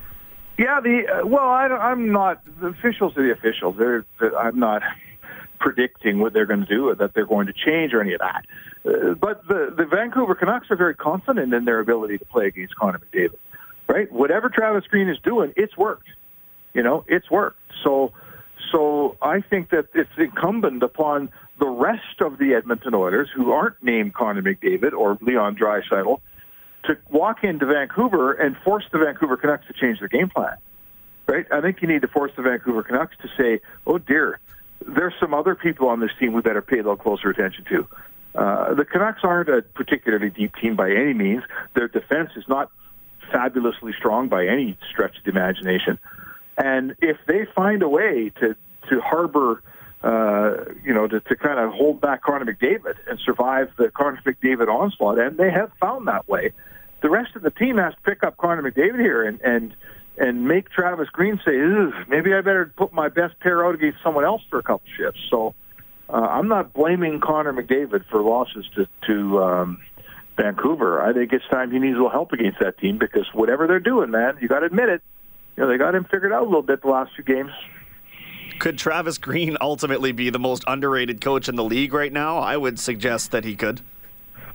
Yeah, 0.59 0.81
the 0.81 1.03
uh, 1.09 1.27
well, 1.27 1.49
I, 1.49 1.67
I'm 1.67 2.13
not. 2.13 2.41
The 2.61 2.69
officials 2.69 3.17
are 3.17 3.23
the 3.27 3.33
officials. 3.33 3.77
They're, 3.77 4.05
they're- 4.21 4.37
I'm 4.37 4.59
not 4.59 4.83
predicting 5.61 6.19
what 6.21 6.33
they're 6.33 6.47
going 6.47 6.61
to 6.61 6.67
do 6.67 6.89
or 6.89 6.95
that 6.95 7.15
they're 7.15 7.27
going 7.27 7.47
to 7.47 7.53
change 7.53 7.93
or 7.93 8.01
any 8.01 8.13
of 8.15 8.21
that. 8.21 8.45
Uh, 8.87 9.15
but 9.15 9.47
the 9.49 9.75
the 9.77 9.85
Vancouver 9.85 10.35
Canucks 10.35 10.71
are 10.71 10.77
very 10.77 10.95
confident 10.95 11.53
in 11.53 11.65
their 11.65 11.81
ability 11.81 12.19
to 12.19 12.25
play 12.27 12.47
against 12.47 12.77
Connor 12.77 13.01
McDavid. 13.01 13.37
Right? 13.89 14.11
Whatever 14.13 14.49
Travis 14.49 14.85
Green 14.87 15.09
is 15.09 15.19
doing, 15.25 15.53
it's 15.57 15.77
worked. 15.77 16.09
You 16.73 16.83
know, 16.83 17.05
it's 17.07 17.31
worked. 17.31 17.59
So, 17.83 18.13
so 18.73 19.17
I 19.21 19.41
think 19.41 19.71
that 19.71 19.87
it's 19.95 20.11
incumbent 20.17 20.83
upon 20.83 21.31
the 21.61 21.69
rest 21.69 22.21
of 22.21 22.39
the 22.39 22.55
Edmonton 22.55 22.95
Oilers 22.95 23.29
who 23.35 23.53
aren't 23.53 23.83
named 23.83 24.15
Connor 24.15 24.43
McDavid 24.43 24.93
or 24.93 25.19
Leon 25.21 25.57
Draisaitl 25.57 26.21
to 26.87 26.97
walk 27.11 27.45
into 27.45 27.67
Vancouver 27.67 28.33
and 28.33 28.57
force 28.59 28.85
the 28.93 28.99
Vancouver 28.99 29.37
Canucks 29.37 29.67
to 29.67 29.73
change 29.73 29.99
their 29.99 30.09
game 30.09 30.29
plan. 30.29 30.57
Right? 31.27 31.47
I 31.51 31.61
think 31.61 31.81
you 31.81 31.89
need 31.89 32.03
to 32.03 32.09
force 32.09 32.33
the 32.37 32.43
Vancouver 32.43 32.83
Canucks 32.83 33.17
to 33.23 33.29
say, 33.37 33.61
"Oh 33.87 33.99
dear, 33.99 34.39
there's 34.87 35.15
some 35.19 35.33
other 35.33 35.55
people 35.55 35.89
on 35.89 36.01
this 36.01 36.11
team 36.19 36.35
we 36.35 36.43
better 36.43 36.61
pay 36.61 36.77
a 36.77 36.83
little 36.83 36.97
closer 36.97 37.31
attention 37.31 37.65
to." 37.71 37.89
Uh, 38.35 38.75
the 38.75 38.85
Canucks 38.85 39.21
aren't 39.23 39.49
a 39.49 39.63
particularly 39.63 40.29
deep 40.29 40.55
team 40.57 40.77
by 40.77 40.91
any 40.91 41.15
means. 41.15 41.43
Their 41.75 41.89
defense 41.89 42.31
is 42.37 42.45
not 42.49 42.71
fabulously 43.33 43.93
strong 43.97 44.29
by 44.29 44.47
any 44.47 44.77
stretch 44.91 45.17
of 45.17 45.25
the 45.25 45.31
imagination. 45.31 45.99
And 46.59 46.95
if 47.01 47.17
they 47.27 47.47
find 47.55 47.83
a 47.83 47.89
way 47.89 48.31
to 48.41 48.55
to 48.91 49.01
harbor, 49.01 49.63
uh, 50.05 50.67
you 50.85 50.93
know, 50.93 51.09
to, 51.09 51.19
to 51.19 51.35
kind 51.35 51.59
of 51.59 51.73
hold 51.73 51.99
back 51.99 52.23
Connor 52.23 52.45
McDavid 52.45 52.97
and 53.09 53.19
survive 53.25 53.71
the 53.79 53.89
Connor 53.89 54.21
McDavid 54.27 54.69
onslaught, 54.69 55.19
and 55.19 55.39
they 55.39 55.51
have 55.51 55.73
found 55.81 56.07
that 56.09 56.29
way, 56.29 56.53
the 57.01 57.09
rest 57.09 57.35
of 57.37 57.43
the 57.43 57.51
team 57.51 57.79
has 57.79 57.95
to 57.95 58.01
pick 58.03 58.23
up 58.23 58.37
Connor 58.37 58.71
McDavid 58.71 59.01
here 59.01 59.23
and 59.23 59.41
and 59.41 59.75
and 60.19 60.47
make 60.47 60.69
Travis 60.69 61.09
Green 61.09 61.41
say, 61.45 61.57
maybe 62.07 62.35
I 62.35 62.43
better 62.43 62.73
put 62.77 62.93
my 62.93 63.09
best 63.09 63.41
pair 63.41 63.67
out 63.67 63.75
against 63.75 63.99
someone 64.03 64.25
else 64.25 64.43
for 64.49 64.59
a 64.59 64.63
couple 64.63 64.87
shifts. 64.97 65.21
So 65.29 65.55
uh, 66.09 66.13
I'm 66.13 66.49
not 66.49 66.73
blaming 66.75 67.21
Connor 67.21 67.55
McDavid 67.55 68.05
for 68.11 68.21
losses 68.21 68.67
to 68.77 68.87
to 69.07 69.43
um, 69.43 69.79
Vancouver. 70.37 71.03
I 71.03 71.15
think 71.15 71.33
it's 71.33 71.49
time 71.51 71.71
he 71.71 71.79
needs 71.79 71.95
a 71.95 71.97
little 71.97 72.11
help 72.11 72.33
against 72.33 72.61
that 72.61 72.77
team 72.77 72.99
because 72.99 73.27
whatever 73.33 73.67
they're 73.67 73.81
doing, 73.81 74.11
man, 74.11 74.37
you 74.43 74.49
got 74.49 74.61
to 74.61 74.67
admit 74.67 74.91
it. 74.91 75.03
You 75.57 75.63
know, 75.63 75.71
they 75.71 75.79
got 75.79 75.95
him 75.95 76.05
figured 76.05 76.33
out 76.33 76.43
a 76.43 76.45
little 76.45 76.63
bit 76.63 76.83
the 76.83 76.89
last 76.89 77.13
few 77.15 77.25
games. 77.25 77.53
Could 78.59 78.79
Travis 78.79 79.19
Green 79.19 79.57
ultimately 79.61 80.13
be 80.13 80.31
the 80.31 80.39
most 80.39 80.65
underrated 80.67 81.21
coach 81.21 81.49
in 81.49 81.57
the 81.57 81.65
league 81.65 81.93
right 81.93 82.13
now? 82.13 82.39
I 82.39 82.57
would 82.57 82.79
suggest 82.79 83.31
that 83.33 83.45
he 83.45 83.57
could. 83.57 83.81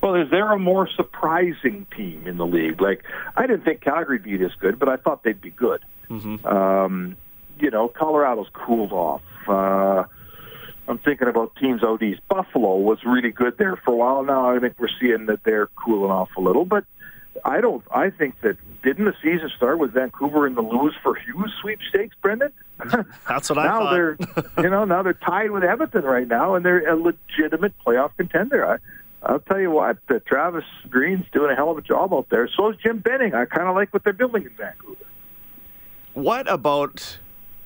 Well, 0.01 0.15
is 0.15 0.29
there 0.31 0.51
a 0.51 0.57
more 0.57 0.87
surprising 0.95 1.85
team 1.95 2.25
in 2.25 2.37
the 2.37 2.45
league? 2.45 2.81
Like, 2.81 3.03
I 3.35 3.45
didn't 3.45 3.65
think 3.65 3.81
Calgary'd 3.81 4.23
be 4.23 4.37
this 4.37 4.53
good, 4.59 4.79
but 4.79 4.87
I 4.87 4.95
thought 4.95 5.23
they'd 5.23 5.41
be 5.41 5.51
good. 5.51 5.83
Um, 6.45 7.17
you 7.59 7.69
know, 7.69 7.89
Colorado's 7.89 8.47
cooled 8.53 8.93
off. 8.93 9.21
Uh, 9.47 10.05
I'm 10.87 10.97
thinking 10.99 11.27
about 11.27 11.55
teams 11.57 11.83
out 11.83 12.01
east. 12.01 12.21
Buffalo 12.29 12.77
was 12.77 12.99
really 13.05 13.31
good 13.31 13.57
there 13.57 13.75
for 13.75 13.91
a 13.93 13.95
while. 13.95 14.23
Now 14.23 14.55
I 14.55 14.59
think 14.59 14.75
we're 14.79 14.87
seeing 14.99 15.27
that 15.27 15.43
they're 15.43 15.67
cooling 15.75 16.09
off 16.09 16.29
a 16.35 16.41
little. 16.41 16.65
But 16.65 16.85
I 17.45 17.61
don't. 17.61 17.83
I 17.91 18.09
think 18.09 18.39
that 18.41 18.57
didn't 18.83 19.05
the 19.05 19.13
season 19.21 19.49
start 19.55 19.79
with 19.79 19.91
Vancouver 19.93 20.47
in 20.47 20.55
the 20.55 20.61
lose 20.61 20.95
for 21.03 21.15
Hughes 21.15 21.51
sweepstakes, 21.61 22.15
Brendan? 22.21 22.51
That's 23.27 23.49
what 23.49 23.59
I 23.59 23.65
now 23.65 23.79
thought. 23.79 23.91
they're 23.91 24.17
you 24.63 24.69
know 24.69 24.85
now 24.85 25.03
they're 25.03 25.13
tied 25.13 25.51
with 25.51 25.63
Edmonton 25.63 26.03
right 26.03 26.27
now, 26.27 26.55
and 26.55 26.65
they're 26.65 26.87
a 26.87 26.95
legitimate 26.95 27.73
playoff 27.85 28.11
contender. 28.17 28.65
I, 28.65 28.77
I'll 29.21 29.39
tell 29.39 29.59
you 29.59 29.71
what, 29.71 29.97
uh, 30.09 30.19
Travis 30.25 30.63
Green's 30.89 31.25
doing 31.33 31.51
a 31.51 31.55
hell 31.55 31.71
of 31.71 31.77
a 31.77 31.81
job 31.81 32.13
out 32.13 32.27
there. 32.29 32.49
So 32.55 32.69
is 32.69 32.77
Jim 32.81 32.99
Benning. 32.99 33.33
I 33.33 33.45
kind 33.45 33.67
of 33.67 33.75
like 33.75 33.93
what 33.93 34.03
they're 34.03 34.13
building 34.13 34.43
in 34.43 34.51
Vancouver. 34.57 34.95
What 36.13 36.49
about 36.49 37.17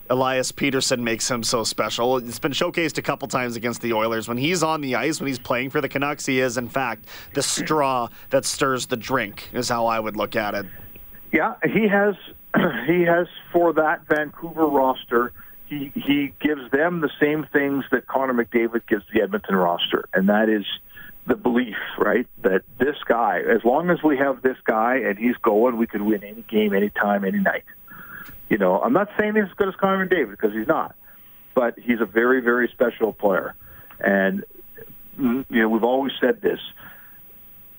Elias 0.10 0.52
Pettersson 0.52 1.00
makes 1.00 1.30
him 1.30 1.44
so 1.44 1.64
special? 1.64 2.18
It's 2.18 2.40
been 2.40 2.52
showcased 2.52 2.98
a 2.98 3.02
couple 3.02 3.28
times 3.28 3.56
against 3.56 3.82
the 3.82 3.94
Oilers. 3.94 4.28
When 4.28 4.38
he's 4.38 4.64
on 4.64 4.82
the 4.82 4.96
ice, 4.96 5.20
when 5.20 5.28
he's 5.28 5.40
playing 5.40 5.70
for 5.70 5.82
the 5.82 5.90
Canucks, 5.90 6.26
he 6.26 6.40
is, 6.40 6.58
in 6.58 6.70
fact, 6.70 7.06
the 7.34 7.44
straw 7.44 8.10
that 8.30 8.46
stirs 8.46 8.88
the 8.88 8.98
drink, 8.98 9.50
is 9.54 9.70
how 9.70 9.86
I 9.86 10.00
would 10.00 10.18
look 10.18 10.36
at 10.36 10.54
it. 10.56 10.66
Yeah, 11.32 11.56
he 11.64 11.88
has. 11.88 12.16
He 12.86 13.02
has 13.02 13.28
for 13.52 13.74
that 13.74 14.06
Vancouver 14.08 14.68
roster. 14.68 15.32
He 15.66 15.92
he 15.96 16.34
gives 16.40 16.70
them 16.70 17.02
the 17.02 17.10
same 17.20 17.48
things 17.52 17.84
that 17.92 18.06
Connor 18.06 18.34
McDavid 18.34 18.86
gives 18.88 19.06
the 19.12 19.22
Edmonton 19.24 19.56
roster, 19.56 20.08
and 20.14 20.30
that 20.30 20.50
is 20.50 20.66
the 21.26 21.36
belief, 21.36 21.78
right? 21.98 22.28
That 22.44 22.62
this 22.78 22.98
guy, 23.08 23.40
as 23.40 23.64
long 23.64 23.90
as 23.90 24.04
we 24.04 24.18
have 24.18 24.42
this 24.42 24.58
guy 24.66 24.98
and 24.98 25.18
he's 25.18 25.38
going, 25.38 25.78
we 25.78 25.88
could 25.88 26.02
win 26.02 26.24
any 26.24 26.44
game, 26.44 26.74
anytime, 26.74 27.24
any 27.24 27.40
night. 27.40 27.64
You 28.54 28.60
know, 28.60 28.80
I'm 28.80 28.94
not 28.94 29.10
saying 29.20 29.34
he's 29.34 29.46
as 29.46 29.54
good 29.56 29.68
as 29.68 29.74
Connor 29.78 30.06
McDavid 30.06 30.30
because 30.30 30.54
he's 30.54 30.68
not, 30.68 30.96
but 31.56 31.74
he's 31.80 32.00
a 32.02 32.06
very, 32.06 32.40
very 32.40 32.68
special 32.72 33.12
player. 33.12 33.56
And 34.00 34.44
mm, 35.20 35.44
you 35.50 35.64
know, 35.64 35.70
we've 35.70 35.84
always 35.84 36.12
said 36.22 36.40
this: 36.40 36.60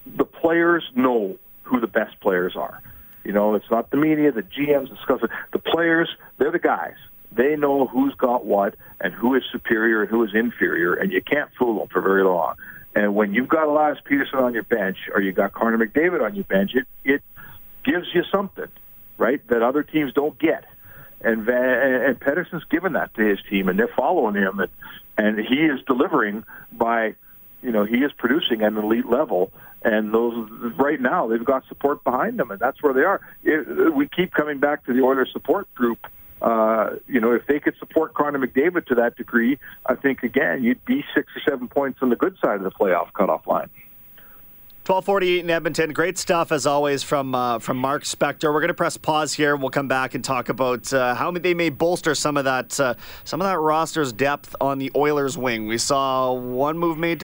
the 0.04 0.24
players 0.24 0.82
know 0.96 1.38
who 1.62 1.78
the 1.78 1.86
best 1.86 2.18
players 2.18 2.56
are. 2.56 2.82
You 3.22 3.30
know, 3.30 3.54
it's 3.54 3.70
not 3.70 3.92
the 3.92 3.98
media, 3.98 4.32
the 4.32 4.42
GMs 4.42 4.88
discuss 4.88 5.20
it. 5.22 5.30
The 5.52 5.60
players, 5.60 6.10
they're 6.38 6.50
the 6.50 6.58
guys. 6.58 6.96
They 7.30 7.54
know 7.54 7.86
who's 7.86 8.16
got 8.16 8.44
what 8.44 8.74
and 9.00 9.14
who 9.14 9.36
is 9.36 9.44
superior 9.52 10.02
and 10.02 10.10
who 10.10 10.24
is 10.24 10.34
inferior, 10.34 10.94
and 10.94 11.12
you 11.12 11.22
can't 11.22 11.50
fool 11.56 11.78
them 11.78 11.86
for 11.92 12.00
very 12.00 12.24
long. 12.24 12.56
And 12.96 13.14
when 13.14 13.32
you've 13.32 13.48
got 13.48 13.68
Elias 13.68 13.98
Pettersson 14.10 14.42
on 14.42 14.54
your 14.54 14.64
bench 14.64 14.98
or 15.14 15.20
you've 15.20 15.36
got 15.36 15.52
Connor 15.52 15.78
McDavid 15.78 16.20
on 16.20 16.34
your 16.34 16.42
bench, 16.42 16.72
it 16.74 16.88
it 17.04 17.22
gives 17.84 18.08
you 18.12 18.24
something, 18.32 18.66
right, 19.18 19.46
that 19.48 19.62
other 19.62 19.82
teams 19.82 20.12
don't 20.12 20.38
get. 20.38 20.64
And 21.20 21.48
and 21.48 22.20
Pettersson's 22.20 22.64
given 22.70 22.92
that 22.94 23.14
to 23.14 23.22
his 23.22 23.38
team, 23.48 23.68
and 23.68 23.78
they're 23.78 23.88
following 23.96 24.34
him, 24.34 24.60
and 24.60 24.70
and 25.16 25.38
he 25.38 25.62
is 25.64 25.80
delivering 25.86 26.44
by, 26.72 27.14
you 27.62 27.72
know, 27.72 27.84
he 27.84 27.98
is 27.98 28.12
producing 28.12 28.62
at 28.62 28.72
an 28.72 28.78
elite 28.78 29.06
level. 29.06 29.52
And 29.82 30.14
those 30.14 30.48
right 30.78 31.00
now, 31.00 31.28
they've 31.28 31.44
got 31.44 31.66
support 31.68 32.02
behind 32.04 32.38
them, 32.38 32.50
and 32.50 32.58
that's 32.58 32.82
where 32.82 32.94
they 32.94 33.02
are. 33.02 33.20
It, 33.42 33.94
we 33.94 34.08
keep 34.08 34.32
coming 34.32 34.58
back 34.58 34.86
to 34.86 34.94
the 34.94 35.02
Oilers 35.02 35.30
support 35.32 35.72
group. 35.74 36.06
Uh, 36.40 36.96
you 37.06 37.20
know, 37.20 37.32
if 37.32 37.46
they 37.46 37.60
could 37.60 37.76
support 37.78 38.14
Connor 38.14 38.38
McDavid 38.38 38.86
to 38.86 38.94
that 38.96 39.16
degree, 39.16 39.58
I 39.86 39.94
think 39.94 40.22
again 40.22 40.62
you'd 40.62 40.84
be 40.84 41.04
six 41.14 41.28
or 41.36 41.40
seven 41.48 41.68
points 41.68 42.00
on 42.02 42.10
the 42.10 42.16
good 42.16 42.36
side 42.42 42.56
of 42.56 42.64
the 42.64 42.70
playoff 42.70 43.12
cutoff 43.12 43.46
line. 43.46 43.70
1248 44.86 45.44
in 45.44 45.48
Edmonton. 45.48 45.92
Great 45.94 46.18
stuff 46.18 46.52
as 46.52 46.66
always 46.66 47.02
from 47.02 47.34
uh, 47.34 47.58
from 47.58 47.78
Mark 47.78 48.04
Spector. 48.04 48.52
We're 48.52 48.60
going 48.60 48.68
to 48.68 48.74
press 48.74 48.98
pause 48.98 49.32
here. 49.32 49.56
We'll 49.56 49.70
come 49.70 49.88
back 49.88 50.14
and 50.14 50.22
talk 50.22 50.50
about 50.50 50.92
uh, 50.92 51.14
how 51.14 51.30
they 51.30 51.54
may 51.54 51.70
bolster 51.70 52.14
some 52.14 52.36
of 52.36 52.44
that 52.44 52.78
uh, 52.78 52.94
some 53.24 53.40
of 53.40 53.46
that 53.46 53.58
roster's 53.58 54.12
depth 54.12 54.54
on 54.60 54.76
the 54.76 54.92
Oilers 54.94 55.38
wing. 55.38 55.66
We 55.66 55.78
saw 55.78 56.34
one 56.34 56.78
move 56.78 56.98
made 56.98 57.23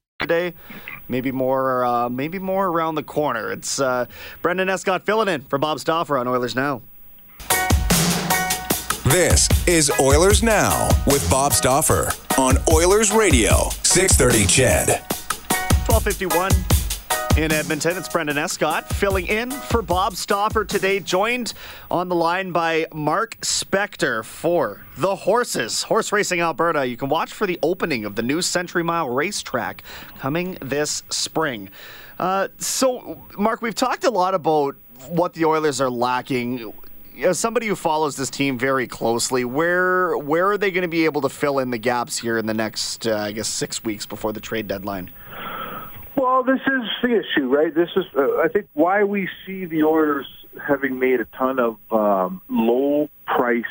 today. 0.21 0.53
Maybe 1.09 1.31
more, 1.31 1.83
uh, 1.83 2.07
maybe 2.07 2.39
more 2.39 2.67
around 2.67 2.95
the 2.95 3.03
corner. 3.03 3.51
It's 3.51 3.81
uh, 3.81 4.05
Brendan 4.41 4.69
Escott 4.69 5.05
filling 5.05 5.27
in 5.27 5.41
for 5.41 5.57
Bob 5.57 5.79
Stauffer 5.79 6.17
on 6.17 6.27
Oilers 6.27 6.55
Now. 6.55 6.81
This 9.03 9.49
is 9.67 9.91
Oilers 9.99 10.41
Now 10.41 10.87
with 11.07 11.27
Bob 11.29 11.53
Stauffer 11.53 12.13
on 12.37 12.57
Oilers 12.71 13.11
Radio, 13.11 13.69
630 13.83 14.45
CHED. 14.45 14.89
1251 15.89 16.80
in 17.37 17.51
Edmonton. 17.53 17.95
It's 17.95 18.09
Brendan 18.09 18.37
Escott 18.37 18.89
filling 18.89 19.27
in 19.27 19.51
for 19.51 19.81
Bob 19.81 20.15
Stauffer 20.15 20.65
today, 20.65 20.99
joined 20.99 21.53
on 21.89 22.09
the 22.09 22.15
line 22.15 22.51
by 22.51 22.87
Mark 22.93 23.37
Spector 23.41 24.25
for 24.25 24.83
the 24.97 25.15
Horses, 25.15 25.83
Horse 25.83 26.11
Racing 26.11 26.41
Alberta. 26.41 26.85
You 26.85 26.97
can 26.97 27.07
watch 27.07 27.31
for 27.31 27.47
the 27.47 27.57
opening 27.63 28.03
of 28.03 28.15
the 28.15 28.21
new 28.21 28.41
Century 28.41 28.83
Mile 28.83 29.09
racetrack 29.09 29.81
coming 30.19 30.57
this 30.61 31.03
spring. 31.09 31.69
Uh, 32.19 32.49
so, 32.57 33.23
Mark, 33.37 33.61
we've 33.61 33.75
talked 33.75 34.03
a 34.03 34.11
lot 34.11 34.33
about 34.33 34.75
what 35.07 35.33
the 35.33 35.45
Oilers 35.45 35.79
are 35.79 35.89
lacking. 35.89 36.73
As 37.23 37.39
somebody 37.39 37.67
who 37.67 37.75
follows 37.75 38.17
this 38.17 38.29
team 38.29 38.57
very 38.57 38.87
closely, 38.87 39.45
where 39.45 40.17
where 40.17 40.49
are 40.49 40.57
they 40.57 40.71
going 40.71 40.83
to 40.83 40.87
be 40.87 41.05
able 41.05 41.21
to 41.21 41.29
fill 41.29 41.59
in 41.59 41.71
the 41.71 41.77
gaps 41.77 42.17
here 42.17 42.37
in 42.37 42.45
the 42.45 42.53
next, 42.53 43.07
uh, 43.07 43.15
I 43.15 43.31
guess, 43.31 43.47
six 43.47 43.83
weeks 43.83 44.05
before 44.05 44.33
the 44.33 44.39
trade 44.41 44.67
deadline? 44.67 45.11
Well, 46.15 46.43
this 46.43 46.59
is 46.59 46.89
the 47.01 47.19
issue, 47.19 47.47
right? 47.47 47.73
This 47.73 47.89
is, 47.95 48.05
uh, 48.15 48.37
I 48.43 48.47
think, 48.47 48.67
why 48.73 49.03
we 49.03 49.29
see 49.45 49.65
the 49.65 49.83
Oilers 49.83 50.27
having 50.67 50.99
made 50.99 51.21
a 51.21 51.25
ton 51.37 51.57
of 51.59 51.77
um, 51.91 52.41
low 52.49 53.09
price 53.25 53.63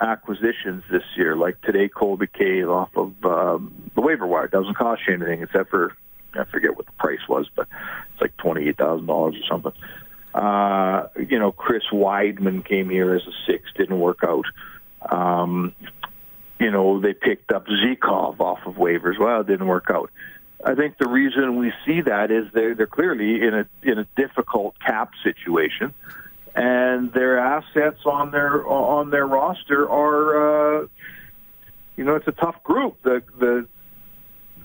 acquisitions 0.00 0.82
this 0.90 1.02
year, 1.16 1.36
like 1.36 1.60
today 1.62 1.88
Colby 1.88 2.26
Cave 2.26 2.68
off 2.68 2.90
of 2.96 3.12
um, 3.24 3.90
the 3.94 4.00
waiver 4.00 4.26
wire. 4.26 4.48
Doesn't 4.48 4.74
cost 4.74 5.02
you 5.06 5.14
anything 5.14 5.42
except 5.42 5.70
for 5.70 5.96
I 6.34 6.44
forget 6.44 6.76
what 6.76 6.86
the 6.86 6.92
price 6.92 7.20
was, 7.28 7.48
but 7.54 7.68
it's 8.12 8.20
like 8.20 8.36
twenty 8.36 8.68
eight 8.68 8.78
thousand 8.78 9.06
dollars 9.06 9.36
or 9.36 9.46
something. 9.48 9.72
Uh, 10.34 11.08
you 11.28 11.38
know, 11.38 11.52
Chris 11.52 11.82
Wideman 11.92 12.66
came 12.66 12.88
here 12.88 13.14
as 13.14 13.22
a 13.26 13.32
six, 13.46 13.64
didn't 13.76 14.00
work 14.00 14.20
out. 14.24 14.46
Um, 15.10 15.74
you 16.58 16.70
know, 16.70 17.00
they 17.00 17.12
picked 17.12 17.52
up 17.52 17.66
Zykov 17.66 18.40
off 18.40 18.60
of 18.66 18.74
waivers. 18.74 19.18
Well, 19.18 19.40
it 19.40 19.46
didn't 19.46 19.66
work 19.66 19.86
out. 19.90 20.10
I 20.64 20.74
think 20.74 20.98
the 20.98 21.08
reason 21.08 21.56
we 21.56 21.72
see 21.84 22.02
that 22.02 22.30
is 22.30 22.46
they're 22.52 22.74
they're 22.74 22.86
clearly 22.86 23.42
in 23.42 23.54
a 23.54 23.66
in 23.82 23.98
a 23.98 24.06
difficult 24.16 24.76
cap 24.78 25.10
situation, 25.22 25.92
and 26.54 27.12
their 27.12 27.38
assets 27.38 28.00
on 28.04 28.30
their 28.30 28.66
on 28.66 29.10
their 29.10 29.26
roster 29.26 29.88
are, 29.90 30.82
uh, 30.82 30.86
you 31.96 32.04
know, 32.04 32.14
it's 32.14 32.28
a 32.28 32.32
tough 32.32 32.62
group. 32.62 33.02
The 33.02 33.22
the 33.38 33.66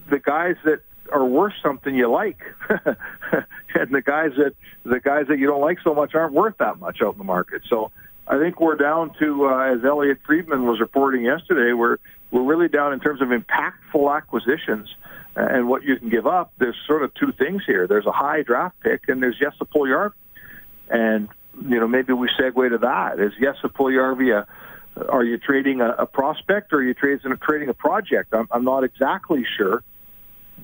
the 0.09 0.19
guys 0.19 0.55
that 0.65 0.81
are 1.11 1.25
worth 1.25 1.53
something 1.63 1.95
you 1.95 2.11
like, 2.11 2.41
and 2.69 3.91
the 3.91 4.01
guys 4.01 4.31
that 4.37 4.53
the 4.83 4.99
guys 4.99 5.25
that 5.29 5.39
you 5.39 5.47
don't 5.47 5.61
like 5.61 5.79
so 5.83 5.95
much 5.95 6.13
aren't 6.13 6.33
worth 6.33 6.57
that 6.59 6.79
much 6.79 7.01
out 7.01 7.13
in 7.13 7.17
the 7.17 7.23
market. 7.23 7.63
So 7.69 7.91
I 8.27 8.37
think 8.37 8.59
we're 8.59 8.75
down 8.75 9.13
to, 9.19 9.47
uh, 9.47 9.73
as 9.73 9.85
Elliot 9.85 10.19
Friedman 10.25 10.65
was 10.65 10.79
reporting 10.79 11.23
yesterday, 11.23 11.73
we're 11.73 11.97
we're 12.29 12.43
really 12.43 12.67
down 12.67 12.93
in 12.93 12.99
terms 12.99 13.21
of 13.21 13.29
impactful 13.29 14.15
acquisitions 14.15 14.89
and 15.37 15.67
what 15.67 15.83
you 15.83 15.97
can 15.97 16.09
give 16.09 16.25
up. 16.25 16.51
There's 16.57 16.75
sort 16.87 17.03
of 17.03 17.13
two 17.13 17.31
things 17.31 17.63
here. 17.65 17.87
There's 17.87 18.05
a 18.05 18.11
high 18.11 18.41
draft 18.41 18.79
pick, 18.81 19.07
and 19.07 19.21
there's 19.21 19.37
Jesse 19.37 19.57
Puljujarvi. 19.73 20.13
And 20.89 21.29
you 21.61 21.79
know, 21.79 21.87
maybe 21.87 22.13
we 22.13 22.27
segue 22.39 22.69
to 22.69 22.77
that. 22.79 23.19
Is 23.19 23.33
Jesse 23.39 23.67
Puljujarvi 23.67 24.35
a 24.35 24.47
are 25.09 25.23
you 25.23 25.37
trading 25.37 25.81
a, 25.81 25.89
a 25.89 26.05
prospect 26.05 26.73
or 26.73 26.77
are 26.77 26.83
you 26.83 26.93
trading, 26.93 27.31
trading 27.41 27.69
a 27.69 27.73
project? 27.73 28.33
I'm, 28.33 28.47
I'm 28.51 28.63
not 28.63 28.83
exactly 28.83 29.45
sure, 29.57 29.83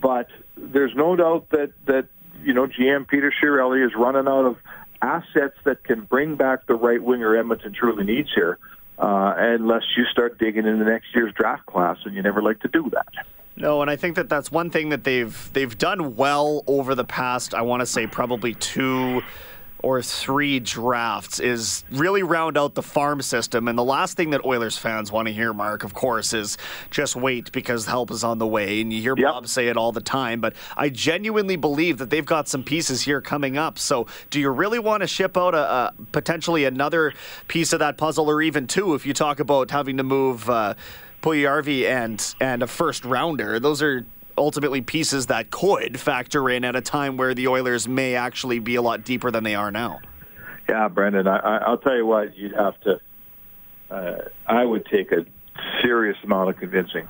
but 0.01 0.27
there's 0.57 0.93
no 0.95 1.15
doubt 1.15 1.49
that 1.51 1.71
that 1.85 2.07
you 2.43 2.53
know 2.53 2.67
GM 2.67 3.07
Peter 3.07 3.31
Chiarelli 3.31 3.85
is 3.85 3.93
running 3.95 4.27
out 4.27 4.45
of 4.45 4.57
assets 5.01 5.57
that 5.65 5.83
can 5.83 6.01
bring 6.01 6.35
back 6.35 6.65
the 6.65 6.75
right 6.75 7.01
winger 7.01 7.35
Edmonton 7.35 7.73
truly 7.73 8.05
needs 8.05 8.29
here, 8.33 8.57
uh, 8.97 9.33
unless 9.37 9.83
you 9.97 10.05
start 10.05 10.39
digging 10.39 10.65
into 10.65 10.83
next 10.83 11.07
year's 11.13 11.33
draft 11.33 11.65
class, 11.65 11.97
and 12.05 12.15
you 12.15 12.21
never 12.21 12.41
like 12.41 12.59
to 12.61 12.67
do 12.67 12.89
that. 12.91 13.25
No, 13.55 13.81
and 13.81 13.89
I 13.89 13.95
think 13.95 14.15
that 14.15 14.29
that's 14.29 14.51
one 14.51 14.69
thing 14.69 14.89
that 14.89 15.03
they've 15.03 15.49
they've 15.53 15.77
done 15.77 16.15
well 16.15 16.63
over 16.65 16.95
the 16.95 17.05
past. 17.05 17.53
I 17.53 17.61
want 17.61 17.81
to 17.81 17.85
say 17.85 18.07
probably 18.07 18.55
two 18.55 19.21
or 19.83 20.01
three 20.01 20.61
drafts 20.61 21.41
is 21.41 21.83
really 21.91 22.23
round 22.23 22.57
out 22.57 22.73
the 22.73 22.81
farm 22.81 23.21
system. 23.21 23.67
And 23.67 23.77
the 23.77 23.83
last 23.83 24.15
thing 24.15 24.29
that 24.29 24.45
Oilers 24.45 24.77
fans 24.77 25.11
want 25.11 25.27
to 25.27 25.33
hear, 25.33 25.53
Mark, 25.53 25.83
of 25.83 25.93
course, 25.93 26.33
is 26.33 26.57
just 26.89 27.17
wait 27.17 27.51
because 27.51 27.85
help 27.85 28.09
is 28.09 28.23
on 28.23 28.37
the 28.37 28.47
way. 28.47 28.79
And 28.79 28.93
you 28.93 29.01
hear 29.01 29.13
yep. 29.17 29.33
Bob 29.33 29.47
say 29.49 29.67
it 29.67 29.75
all 29.75 29.91
the 29.91 30.01
time. 30.01 30.39
But 30.39 30.53
I 30.77 30.87
genuinely 30.87 31.57
believe 31.57 31.97
that 31.97 32.09
they've 32.09 32.25
got 32.25 32.47
some 32.47 32.63
pieces 32.63 33.01
here 33.01 33.19
coming 33.19 33.57
up. 33.57 33.77
So 33.77 34.07
do 34.29 34.39
you 34.39 34.49
really 34.49 34.79
want 34.79 35.01
to 35.01 35.07
ship 35.07 35.37
out 35.37 35.53
a, 35.53 35.57
a 35.57 35.93
potentially 36.13 36.63
another 36.63 37.13
piece 37.49 37.73
of 37.73 37.79
that 37.79 37.97
puzzle, 37.97 38.29
or 38.29 38.41
even 38.41 38.67
two, 38.67 38.95
if 38.95 39.05
you 39.05 39.13
talk 39.13 39.41
about 39.41 39.69
having 39.69 39.97
to 39.97 40.03
move? 40.03 40.49
Uh, 40.49 40.75
Puljujarvi 41.23 41.85
and 41.85 42.35
and 42.39 42.61
a 42.61 42.67
first 42.67 43.05
rounder. 43.05 43.59
Those 43.59 43.81
are 43.81 44.05
ultimately 44.37 44.81
pieces 44.81 45.27
that 45.27 45.49
could 45.51 45.99
factor 45.99 46.49
in 46.49 46.65
at 46.65 46.75
a 46.75 46.81
time 46.81 47.17
where 47.17 47.33
the 47.33 47.47
Oilers 47.47 47.87
may 47.87 48.15
actually 48.15 48.59
be 48.59 48.75
a 48.75 48.81
lot 48.81 49.03
deeper 49.03 49.31
than 49.31 49.43
they 49.43 49.55
are 49.55 49.71
now. 49.71 50.01
Yeah, 50.67 50.87
Brendan, 50.87 51.27
I, 51.27 51.69
will 51.69 51.77
tell 51.77 51.95
you 51.95 52.05
what, 52.05 52.35
you'd 52.37 52.55
have 52.55 52.79
to. 52.81 52.99
Uh, 53.91 54.17
I 54.47 54.63
would 54.63 54.85
take 54.85 55.11
a 55.11 55.25
serious 55.81 56.17
amount 56.23 56.49
of 56.49 56.57
convincing 56.57 57.07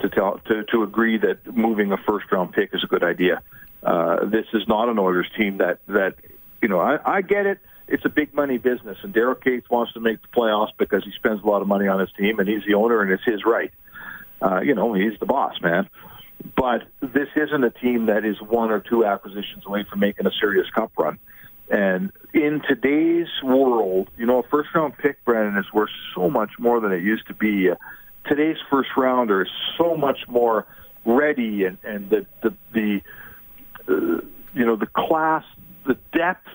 to 0.00 0.08
tell 0.08 0.40
to, 0.46 0.64
to 0.64 0.82
agree 0.82 1.18
that 1.18 1.56
moving 1.56 1.92
a 1.92 1.96
first 1.96 2.30
round 2.30 2.52
pick 2.52 2.70
is 2.72 2.84
a 2.84 2.86
good 2.86 3.02
idea. 3.02 3.42
Uh, 3.82 4.24
this 4.26 4.46
is 4.52 4.66
not 4.68 4.88
an 4.88 4.98
Oilers 4.98 5.28
team 5.36 5.58
that 5.58 5.78
that 5.88 6.14
you 6.62 6.68
know. 6.68 6.80
I, 6.80 6.98
I 7.04 7.22
get 7.22 7.46
it 7.46 7.58
it's 7.88 8.04
a 8.04 8.08
big 8.08 8.34
money 8.34 8.58
business, 8.58 8.98
and 9.02 9.14
Daryl 9.14 9.40
Katz 9.40 9.68
wants 9.70 9.92
to 9.92 10.00
make 10.00 10.20
the 10.22 10.28
playoffs 10.28 10.72
because 10.76 11.04
he 11.04 11.12
spends 11.12 11.42
a 11.42 11.46
lot 11.46 11.62
of 11.62 11.68
money 11.68 11.86
on 11.86 12.00
his 12.00 12.10
team, 12.18 12.38
and 12.40 12.48
he's 12.48 12.64
the 12.66 12.74
owner, 12.74 13.00
and 13.00 13.10
it's 13.12 13.24
his 13.24 13.44
right. 13.44 13.72
Uh, 14.42 14.60
you 14.60 14.74
know, 14.74 14.92
he's 14.92 15.18
the 15.18 15.26
boss, 15.26 15.54
man. 15.62 15.88
but 16.56 16.82
this 17.00 17.28
isn't 17.36 17.64
a 17.64 17.70
team 17.70 18.06
that 18.06 18.24
is 18.24 18.40
one 18.40 18.70
or 18.70 18.80
two 18.80 19.04
acquisitions 19.04 19.64
away 19.66 19.84
from 19.88 20.00
making 20.00 20.26
a 20.26 20.32
serious 20.40 20.68
cup 20.70 20.92
run. 20.98 21.18
And 21.68 22.12
in 22.32 22.62
today's 22.68 23.28
world, 23.42 24.08
you 24.16 24.26
know, 24.26 24.40
a 24.40 24.48
first 24.48 24.68
round 24.74 24.96
pick, 24.98 25.24
Brendan, 25.24 25.58
is 25.58 25.72
worth 25.72 25.90
so 26.14 26.30
much 26.30 26.50
more 26.58 26.80
than 26.80 26.92
it 26.92 27.02
used 27.02 27.26
to 27.28 27.34
be. 27.34 27.70
Uh, 27.70 27.76
today's 28.28 28.58
first 28.70 28.90
rounder 28.96 29.42
is 29.42 29.48
so 29.76 29.96
much 29.96 30.20
more 30.28 30.66
ready 31.04 31.64
and, 31.64 31.78
and 31.82 32.10
the, 32.10 32.26
the, 32.42 32.54
the 32.72 33.00
uh, 33.88 34.20
you 34.54 34.64
know, 34.64 34.76
the 34.76 34.86
class, 34.86 35.44
the 35.86 35.96
depth 36.12 36.46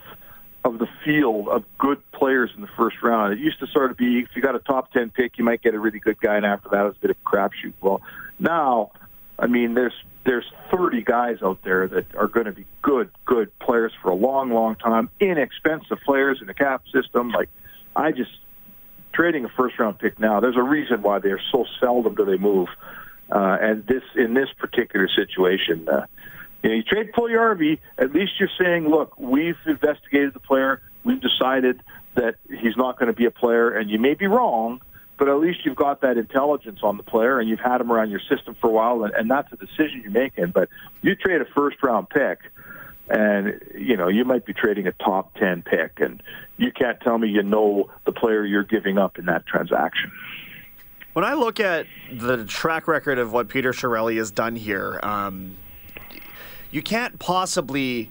of 0.63 0.80
the 0.80 0.88
field 1.04 1.47
of 1.47 1.63
good 1.78 2.00
players 2.12 2.52
in 2.56 2.62
the 2.62 2.69
first 2.78 2.97
round. 3.02 3.34
It 3.34 3.39
used 3.39 3.60
to 3.60 3.67
sort 3.67 3.91
of 3.91 3.97
be 3.97 4.19
if 4.19 4.30
you 4.36 4.41
got 4.41 4.56
a 4.56 4.60
top 4.60 4.91
10 4.91 5.10
pick, 5.10 5.38
you 5.38 5.43
might 5.43 5.62
get 5.62 5.74
a 5.74 5.80
really 5.80 6.00
good 6.00 6.19
guy, 6.19 6.36
and 6.36 6.45
after 6.45 6.69
that, 6.69 6.86
it's 6.86 6.97
a 6.97 7.02
bit 7.02 7.12
of 7.12 7.17
a 7.26 7.30
crapshoot. 7.30 7.74
Well, 7.82 8.02
now, 8.39 8.91
I 9.39 9.47
mean, 9.47 9.74
there's 9.74 9.93
there's 10.24 10.45
30 10.71 11.02
guys 11.02 11.38
out 11.41 11.63
there 11.63 11.88
that 11.88 12.13
are 12.15 12.28
going 12.28 12.45
to 12.45 12.52
be 12.52 12.65
good, 12.84 13.10
good 13.26 13.58
players 13.60 13.91
for 14.04 14.10
a 14.10 14.15
long, 14.15 14.52
long 14.52 14.76
time, 14.76 15.10
inexpensive 15.19 15.97
players 16.06 16.39
in 16.41 16.47
the 16.47 16.54
cap 16.54 16.84
system. 16.93 17.32
Like, 17.32 17.50
I 17.95 18.12
just 18.12 18.30
trading 19.13 19.45
a 19.45 19.50
first 19.50 19.80
round 19.80 19.97
pick 19.97 20.19
now. 20.19 20.39
There's 20.39 20.58
a 20.58 20.63
reason 20.63 21.02
why 21.02 21.19
they're 21.19 21.41
so 21.52 21.65
seldom 21.80 22.13
do 22.13 22.24
they 22.26 22.38
move, 22.38 22.69
uh, 23.32 23.58
and 23.60 23.86
this 23.88 24.04
in 24.15 24.36
this 24.36 24.50
particular 24.58 25.08
situation. 25.08 25.89
Uh, 25.89 26.06
you 26.63 26.69
know, 26.69 26.76
you 26.76 26.84
trade 26.84 27.12
Puljujarvi, 27.13 27.80
at 27.97 28.13
least 28.13 28.34
you're 28.39 28.50
saying, 28.60 28.88
look, 28.88 29.19
we've 29.19 29.58
investigated 29.65 30.34
the 30.34 30.39
player. 30.39 30.82
We've 31.04 31.21
decided 31.21 31.82
that 32.15 32.36
he's 32.50 32.78
not 32.78 33.00
going 33.00 33.08
to 33.08 33.17
be 33.17 33.26
a 33.26 33.32
player, 33.32 33.71
and 33.71 33.89
you 33.89 33.97
may 34.00 34.13
be 34.13 34.28
wrong, 34.28 34.82
but 35.17 35.28
at 35.28 35.39
least 35.39 35.60
you've 35.65 35.76
got 35.76 36.02
that 36.02 36.17
intelligence 36.17 36.80
on 36.84 36.97
the 36.97 37.04
player, 37.04 37.39
and 37.39 37.50
you've 37.50 37.60
had 37.60 37.82
him 37.82 37.91
around 37.91 38.12
your 38.12 38.19
system 38.30 38.56
for 38.60 38.67
a 38.67 38.74
while, 38.74 39.04
and, 39.04 39.13
and 39.13 39.30
that's 39.30 39.52
a 39.54 39.56
decision 39.56 40.02
you're 40.04 40.12
making. 40.12 40.47
But 40.47 40.69
you 41.02 41.15
trade 41.15 41.41
a 41.41 41.45
first-round 41.45 42.10
pick, 42.10 42.39
and 43.10 43.60
you 43.76 43.97
know 43.97 44.08
you 44.08 44.26
might 44.26 44.45
be 44.45 44.54
trading 44.54 44.88
a 44.88 44.91
top 44.93 45.36
ten 45.36 45.63
pick, 45.63 46.00
and 46.00 46.21
you 46.58 46.71
can't 46.71 47.00
tell 47.02 47.17
me 47.17 47.30
you 47.30 47.43
know 47.43 47.89
the 48.06 48.12
player 48.12 48.45
you're 48.45 48.63
giving 48.63 48.97
up 48.97 49.17
in 49.17 49.26
that 49.26 49.45
transaction. 49.45 50.12
When 51.13 51.26
I 51.26 51.34
look 51.34 51.60
at 51.60 51.88
the 52.12 52.45
track 52.45 52.88
record 52.88 53.17
of 53.17 53.34
what 53.34 53.50
Peter 53.50 53.74
Chiarelli 53.74 54.17
has 54.17 54.32
done 54.32 54.56
here, 54.56 55.00
um, 55.04 55.58
you 56.71 56.81
can't 56.81 57.19
possibly 57.19 58.10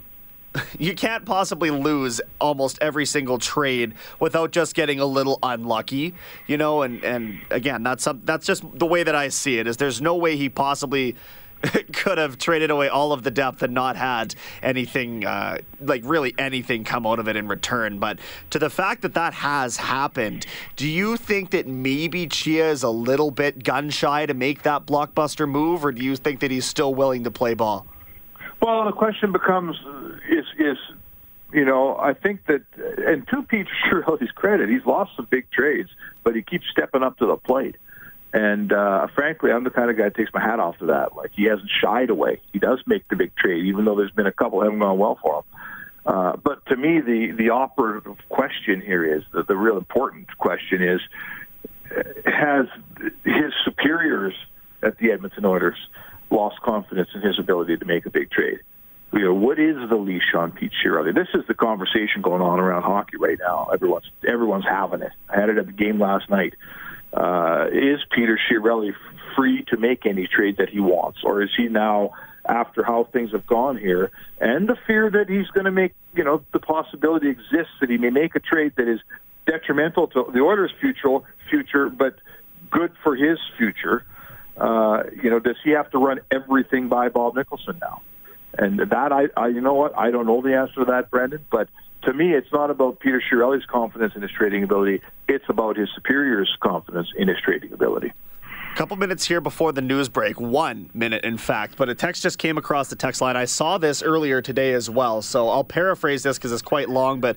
you 0.79 0.95
can't 0.95 1.25
possibly 1.25 1.71
lose 1.71 2.21
almost 2.41 2.79
every 2.81 3.07
single 3.07 3.39
trade 3.39 3.95
without 4.19 4.51
just 4.51 4.75
getting 4.75 5.01
a 5.01 5.07
little 5.07 5.39
unlucky, 5.43 6.15
you 6.47 6.57
know. 6.57 6.83
And 6.83 7.05
and 7.05 7.41
again, 7.51 7.83
that's 7.83 8.05
some, 8.05 8.21
that's 8.25 8.47
just 8.47 8.65
the 8.79 8.87
way 8.87 9.03
that 9.03 9.15
I 9.15 9.29
see 9.29 9.59
it. 9.59 9.67
Is 9.67 9.77
there's 9.77 10.01
no 10.01 10.17
way 10.17 10.37
he 10.37 10.49
possibly 10.49 11.15
could 11.93 12.19
have 12.19 12.39
traded 12.39 12.71
away 12.71 12.89
all 12.89 13.13
of 13.13 13.23
the 13.23 13.31
depth 13.31 13.63
and 13.63 13.75
not 13.75 13.97
had 13.97 14.35
anything 14.63 15.25
uh, 15.25 15.59
like 15.81 16.03
really 16.05 16.35
anything 16.39 16.85
come 16.85 17.07
out 17.07 17.19
of 17.19 17.29
it 17.29 17.37
in 17.37 17.47
return. 17.47 17.99
But 17.99 18.19
to 18.51 18.59
the 18.59 18.71
fact 18.71 19.03
that 19.03 19.15
that 19.15 19.35
has 19.35 19.77
happened, 19.77 20.47
do 20.77 20.89
you 20.89 21.17
think 21.17 21.51
that 21.51 21.69
maybe 21.69 22.27
Chia 22.27 22.71
is 22.71 22.83
a 22.83 22.91
little 22.91 23.31
bit 23.31 23.63
gun 23.63 23.91
shy 23.91 24.27
to 24.27 24.35
make 24.35 24.63
that 24.63 24.87
blockbuster 24.87 25.49
move, 25.49 25.85
or 25.85 25.93
do 25.93 26.03
you 26.03 26.17
think 26.17 26.41
that 26.41 26.51
he's 26.51 26.67
still 26.67 26.95
willing 26.95 27.23
to 27.25 27.31
play 27.31 27.55
ball? 27.55 27.87
Well, 28.61 28.85
the 28.85 28.93
question 28.93 29.33
becomes: 29.33 29.77
is 30.29 30.47
is 30.59 30.79
you 31.53 31.65
know, 31.65 31.97
I 31.97 32.15
think 32.15 32.47
that, 32.47 32.63
and 32.99 33.27
to 33.29 33.43
Peter 33.43 33.71
Chiarelli's 33.91 34.31
credit, 34.33 34.69
he's 34.69 34.85
lost 34.87 35.13
some 35.17 35.27
big 35.29 35.51
trades, 35.51 35.91
but 36.23 36.37
he 36.37 36.43
keeps 36.43 36.65
stepping 36.71 37.03
up 37.03 37.19
to 37.19 37.27
the 37.27 37.37
plate. 37.37 37.77
And 38.33 38.73
uh, 38.73 39.09
frankly, 39.09 39.51
I'm 39.51 39.65
the 39.65 39.71
kind 39.71 39.91
of 39.91 39.97
guy 39.97 40.05
that 40.05 40.15
takes 40.15 40.33
my 40.33 40.41
hat 40.41 40.61
off 40.61 40.79
to 40.79 40.87
that. 40.87 41.17
Like 41.17 41.33
he 41.35 41.45
hasn't 41.45 41.69
shied 41.83 42.11
away. 42.11 42.41
He 42.53 42.61
does 42.61 42.81
make 42.87 43.09
the 43.09 43.17
big 43.17 43.35
trade, 43.35 43.67
even 43.67 43.85
though 43.85 43.97
there's 43.97 44.13
been 44.13 44.29
a 44.29 44.33
couple 44.33 44.61
that 44.61 44.67
haven't 44.67 44.79
gone 44.79 44.99
well 44.99 45.19
for 45.21 45.39
him. 45.39 45.45
Uh, 46.07 46.37
but 46.37 46.65
to 46.67 46.77
me, 46.77 47.01
the 47.01 47.33
the 47.33 47.51
operative 47.51 48.17
question 48.29 48.81
here 48.81 49.05
is 49.05 49.25
the, 49.33 49.43
the 49.43 49.57
real 49.57 49.77
important 49.77 50.29
question 50.39 50.81
is: 50.81 51.01
Has 52.25 52.67
his 53.25 53.53
superiors 53.65 54.35
at 54.83 54.97
the 54.99 55.11
Edmonton 55.11 55.45
Oilers 55.45 55.77
lost 56.31 56.61
confidence 56.63 57.09
in 57.15 57.21
his 57.21 57.39
ability 57.39 57.77
to 57.77 57.85
make 57.85 58.07
a 58.07 58.11
big 58.11 58.31
trade? 58.31 58.61
You 59.13 59.25
know, 59.25 59.35
what 59.35 59.59
is 59.59 59.77
the 59.89 59.97
leash 59.97 60.35
on 60.35 60.53
Pete 60.53 60.73
Chiarelli? 60.85 61.13
This 61.13 61.29
is 61.35 61.45
the 61.49 61.55
conversation 61.55 62.23
going 62.23 62.43
on 62.43 62.61
around 62.61 62.83
hockey 62.83 63.17
right 63.17 63.39
now. 63.41 63.69
Everyone's 63.73 64.09
everyone's 64.27 64.65
having 64.65 65.03
it. 65.03 65.13
I 65.29 65.41
had 65.41 65.49
it 65.49 65.59
at 65.59 65.67
the 65.67 65.73
game 65.73 65.99
last 65.99 66.31
night. 66.31 66.55
Uh, 67.13 67.67
is 67.73 67.99
Peter 68.13 68.39
Chiarelli 68.49 68.93
free 69.35 69.65
to 69.65 69.77
make 69.77 70.07
any 70.07 70.29
trade 70.29 70.59
that 70.59 70.69
he 70.69 70.79
wants, 70.79 71.19
or 71.25 71.43
is 71.43 71.51
he 71.57 71.67
now, 71.67 72.13
after 72.49 72.85
how 72.85 73.03
things 73.05 73.33
have 73.33 73.47
gone 73.49 73.77
here, 73.77 74.13
and 74.41 74.69
the 74.69 74.77
fear 74.87 75.11
that 75.11 75.29
he's 75.29 75.49
going 75.49 75.65
to 75.65 75.73
make, 75.73 75.93
you 76.15 76.23
know, 76.23 76.45
the 76.53 76.61
possibility 76.61 77.29
exists 77.29 77.73
that 77.81 77.91
he 77.91 77.99
may 77.99 78.11
make 78.11 78.37
a 78.37 78.41
trade 78.41 78.75
that 78.77 78.87
is 78.87 79.01
detrimental 79.45 80.07
to 80.07 80.31
the 80.33 80.41
Oilers' 80.41 80.73
future, 80.81 81.19
future, 81.49 81.89
but 81.89 82.15
good 82.71 82.93
for 83.03 83.17
his 83.17 83.39
future. 83.59 84.05
Uh, 84.61 85.05
you 85.23 85.31
know, 85.31 85.39
does 85.39 85.57
he 85.65 85.71
have 85.71 85.91
to 85.91 85.99
run 85.99 86.21
everything 86.31 86.89
by 86.89 87.09
Bob 87.09 87.35
Nicholson 87.35 87.79
now? 87.81 88.03
And 88.59 88.79
that, 88.79 89.13
I, 89.13 89.29
I, 89.37 89.49
you 89.49 89.61
know 89.61 89.75
what, 89.75 89.97
I 89.97 90.11
don't 90.11 90.27
know 90.27 90.43
the 90.43 90.55
answer 90.55 90.81
to 90.81 90.85
that, 90.87 91.11
Brendan. 91.11 91.47
But 91.51 91.69
to 92.03 92.13
me, 92.13 92.35
it's 92.35 92.53
not 92.53 92.71
about 92.71 93.01
Peter 93.01 93.23
Chiarelli's 93.23 93.65
confidence 93.65 94.15
in 94.15 94.23
his 94.23 94.31
trading 94.31 94.63
ability. 94.63 95.01
It's 95.29 95.45
about 95.49 95.77
his 95.77 95.89
superiors' 95.95 96.55
confidence 96.61 97.09
in 97.17 97.29
his 97.29 97.39
trading 97.43 97.73
ability. 97.73 98.13
A 98.43 98.77
couple 98.77 98.97
minutes 98.97 99.27
here 99.27 99.41
before 99.41 99.73
the 99.73 99.83
news 99.83 100.09
break, 100.09 100.39
one 100.39 100.91
minute 100.95 101.25
in 101.25 101.39
fact, 101.39 101.77
but 101.77 101.89
a 101.89 101.95
text 101.95 102.23
just 102.23 102.39
came 102.39 102.57
across 102.57 102.89
the 102.89 102.97
text 102.97 103.21
line. 103.21 103.37
I 103.37 103.45
saw 103.45 103.79
this 103.79 104.03
earlier 104.03 104.41
today 104.41 104.75
as 104.75 104.89
well, 104.89 105.23
so 105.23 105.49
I'll 105.49 105.65
paraphrase 105.65 106.23
this 106.23 106.39
because 106.39 106.53
it's 106.53 106.63
quite 106.63 106.89
long, 106.89 107.21
but 107.21 107.37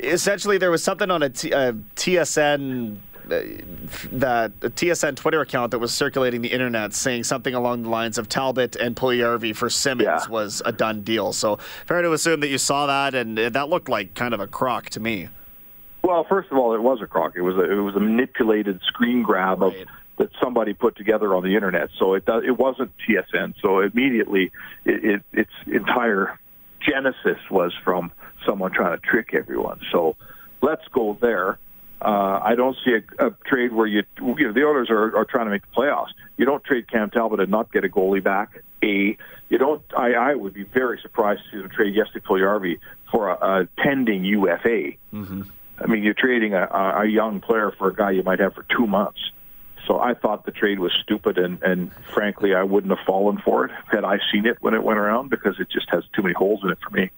essentially 0.00 0.58
there 0.58 0.70
was 0.70 0.82
something 0.82 1.10
on 1.10 1.22
a, 1.22 1.30
T- 1.30 1.52
a 1.52 1.72
TSN 1.94 2.98
the 3.30 4.52
TSN 4.60 5.16
Twitter 5.16 5.40
account 5.40 5.70
that 5.70 5.78
was 5.78 5.92
circulating 5.92 6.42
the 6.42 6.52
internet 6.52 6.92
saying 6.92 7.24
something 7.24 7.54
along 7.54 7.82
the 7.82 7.88
lines 7.88 8.18
of 8.18 8.28
Talbot 8.28 8.76
and 8.76 8.94
Puljujarvi 8.94 9.56
for 9.56 9.70
Simmons 9.70 10.06
yeah. 10.06 10.28
was 10.28 10.62
a 10.64 10.72
done 10.72 11.02
deal. 11.02 11.32
So 11.32 11.56
fair 11.86 12.02
to 12.02 12.12
assume 12.12 12.40
that 12.40 12.48
you 12.48 12.58
saw 12.58 12.86
that, 12.86 13.14
and 13.14 13.38
that 13.38 13.68
looked 13.68 13.88
like 13.88 14.14
kind 14.14 14.34
of 14.34 14.40
a 14.40 14.46
crock 14.46 14.90
to 14.90 15.00
me. 15.00 15.28
Well, 16.02 16.24
first 16.24 16.50
of 16.50 16.58
all, 16.58 16.74
it 16.74 16.82
was 16.82 17.00
a 17.02 17.06
crock. 17.06 17.34
It 17.36 17.42
was 17.42 17.56
a, 17.56 17.70
it 17.70 17.80
was 17.80 17.94
a 17.94 18.00
manipulated 18.00 18.80
screen 18.86 19.22
grab 19.22 19.60
right. 19.60 19.82
of 19.82 19.88
that 20.20 20.30
somebody 20.42 20.74
put 20.74 20.96
together 20.96 21.34
on 21.34 21.42
the 21.42 21.54
internet. 21.54 21.88
So 21.98 22.12
it 22.12 22.26
does, 22.26 22.44
it 22.46 22.58
wasn't 22.58 22.92
TSN. 23.08 23.54
So 23.62 23.80
immediately, 23.80 24.52
it, 24.84 25.04
it, 25.04 25.22
its 25.32 25.50
entire 25.66 26.38
genesis 26.80 27.38
was 27.50 27.72
from 27.82 28.12
someone 28.46 28.72
trying 28.72 28.98
to 28.98 29.06
trick 29.06 29.30
everyone. 29.32 29.80
So 29.90 30.16
let's 30.60 30.86
go 30.92 31.16
there. 31.20 31.58
Uh, 32.00 32.40
I 32.42 32.54
don't 32.54 32.76
see 32.84 32.92
a, 32.92 33.26
a 33.26 33.30
trade 33.44 33.72
where 33.72 33.86
you, 33.86 34.02
you 34.18 34.46
know, 34.46 34.52
the 34.52 34.64
owners 34.64 34.88
are, 34.90 35.16
are 35.16 35.26
trying 35.26 35.46
to 35.46 35.50
make 35.50 35.62
the 35.62 35.72
playoffs. 35.76 36.08
You 36.38 36.46
don't 36.46 36.64
trade 36.64 36.90
Cam 36.90 37.10
Talbot 37.10 37.40
and 37.40 37.50
not 37.50 37.72
get 37.72 37.84
a 37.84 37.88
goalie 37.88 38.22
back. 38.22 38.62
A, 38.82 39.16
you 39.50 39.58
don't. 39.58 39.82
I, 39.96 40.12
I 40.14 40.34
would 40.34 40.54
be 40.54 40.62
very 40.62 40.98
surprised 41.02 41.42
to 41.44 41.50
see 41.50 41.60
them 41.60 41.68
trade 41.70 41.94
Jesse 41.94 42.20
Puljujarvi 42.20 42.78
for 43.10 43.28
a, 43.28 43.34
a 43.34 43.68
pending 43.76 44.24
UFA. 44.24 44.92
Mm-hmm. 45.12 45.42
I 45.78 45.86
mean, 45.86 46.02
you're 46.02 46.14
trading 46.14 46.54
a, 46.54 46.64
a 46.64 47.06
young 47.06 47.40
player 47.40 47.72
for 47.76 47.88
a 47.88 47.94
guy 47.94 48.12
you 48.12 48.22
might 48.22 48.38
have 48.38 48.54
for 48.54 48.64
two 48.74 48.86
months. 48.86 49.20
So 49.86 49.98
I 49.98 50.14
thought 50.14 50.44
the 50.44 50.52
trade 50.52 50.78
was 50.78 50.92
stupid, 51.02 51.38
and, 51.38 51.62
and 51.62 51.90
frankly, 52.14 52.54
I 52.54 52.62
wouldn't 52.62 52.96
have 52.96 53.04
fallen 53.06 53.38
for 53.38 53.64
it 53.64 53.72
had 53.90 54.04
I 54.04 54.18
seen 54.32 54.46
it 54.46 54.58
when 54.60 54.74
it 54.74 54.82
went 54.82 54.98
around 54.98 55.30
because 55.30 55.58
it 55.58 55.68
just 55.70 55.88
has 55.90 56.04
too 56.14 56.22
many 56.22 56.34
holes 56.34 56.60
in 56.62 56.70
it 56.70 56.78
for 56.80 56.90
me. 56.90 57.10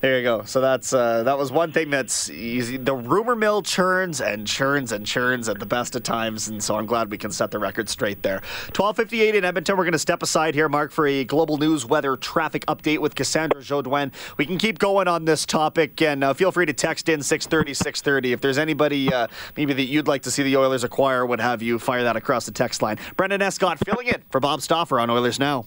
There 0.00 0.16
you 0.16 0.22
go. 0.22 0.44
So 0.44 0.60
that's 0.60 0.92
uh, 0.92 1.24
that 1.24 1.36
was 1.36 1.50
one 1.50 1.72
thing 1.72 1.90
that's 1.90 2.30
easy. 2.30 2.76
The 2.76 2.94
rumor 2.94 3.34
mill 3.34 3.62
churns 3.62 4.20
and 4.20 4.46
churns 4.46 4.92
and 4.92 5.04
churns 5.04 5.48
at 5.48 5.58
the 5.58 5.66
best 5.66 5.96
of 5.96 6.04
times, 6.04 6.46
and 6.46 6.62
so 6.62 6.76
I'm 6.76 6.86
glad 6.86 7.10
we 7.10 7.18
can 7.18 7.32
set 7.32 7.50
the 7.50 7.58
record 7.58 7.88
straight 7.88 8.22
there. 8.22 8.40
12:58 8.72 9.34
in 9.34 9.44
Edmonton. 9.44 9.76
We're 9.76 9.84
going 9.84 9.92
to 9.92 9.98
step 9.98 10.22
aside 10.22 10.54
here, 10.54 10.68
Mark, 10.68 10.92
for 10.92 11.06
a 11.08 11.24
global 11.24 11.58
news 11.58 11.84
weather 11.84 12.16
traffic 12.16 12.64
update 12.66 12.98
with 12.98 13.16
Cassandra 13.16 13.60
Jodoin. 13.60 14.12
We 14.36 14.46
can 14.46 14.56
keep 14.56 14.78
going 14.78 15.08
on 15.08 15.24
this 15.24 15.44
topic, 15.44 16.00
and 16.00 16.22
uh, 16.22 16.32
feel 16.32 16.52
free 16.52 16.66
to 16.66 16.72
text 16.72 17.08
in 17.08 17.20
630 17.20 17.74
630 17.74 18.32
if 18.32 18.40
there's 18.40 18.58
anybody 18.58 19.12
uh, 19.12 19.26
maybe 19.56 19.72
that 19.72 19.86
you'd 19.86 20.06
like 20.06 20.22
to 20.22 20.30
see 20.30 20.44
the 20.44 20.56
Oilers 20.56 20.84
acquire. 20.84 21.26
what 21.26 21.40
have 21.40 21.60
you 21.60 21.78
fire 21.78 22.04
that 22.04 22.16
across 22.16 22.46
the 22.46 22.52
text 22.52 22.82
line. 22.82 22.98
Brendan 23.16 23.42
Escott 23.42 23.78
filling 23.84 24.06
in 24.06 24.22
for 24.30 24.38
Bob 24.40 24.60
Stauffer 24.60 25.00
on 25.00 25.10
Oilers 25.10 25.40
Now. 25.40 25.66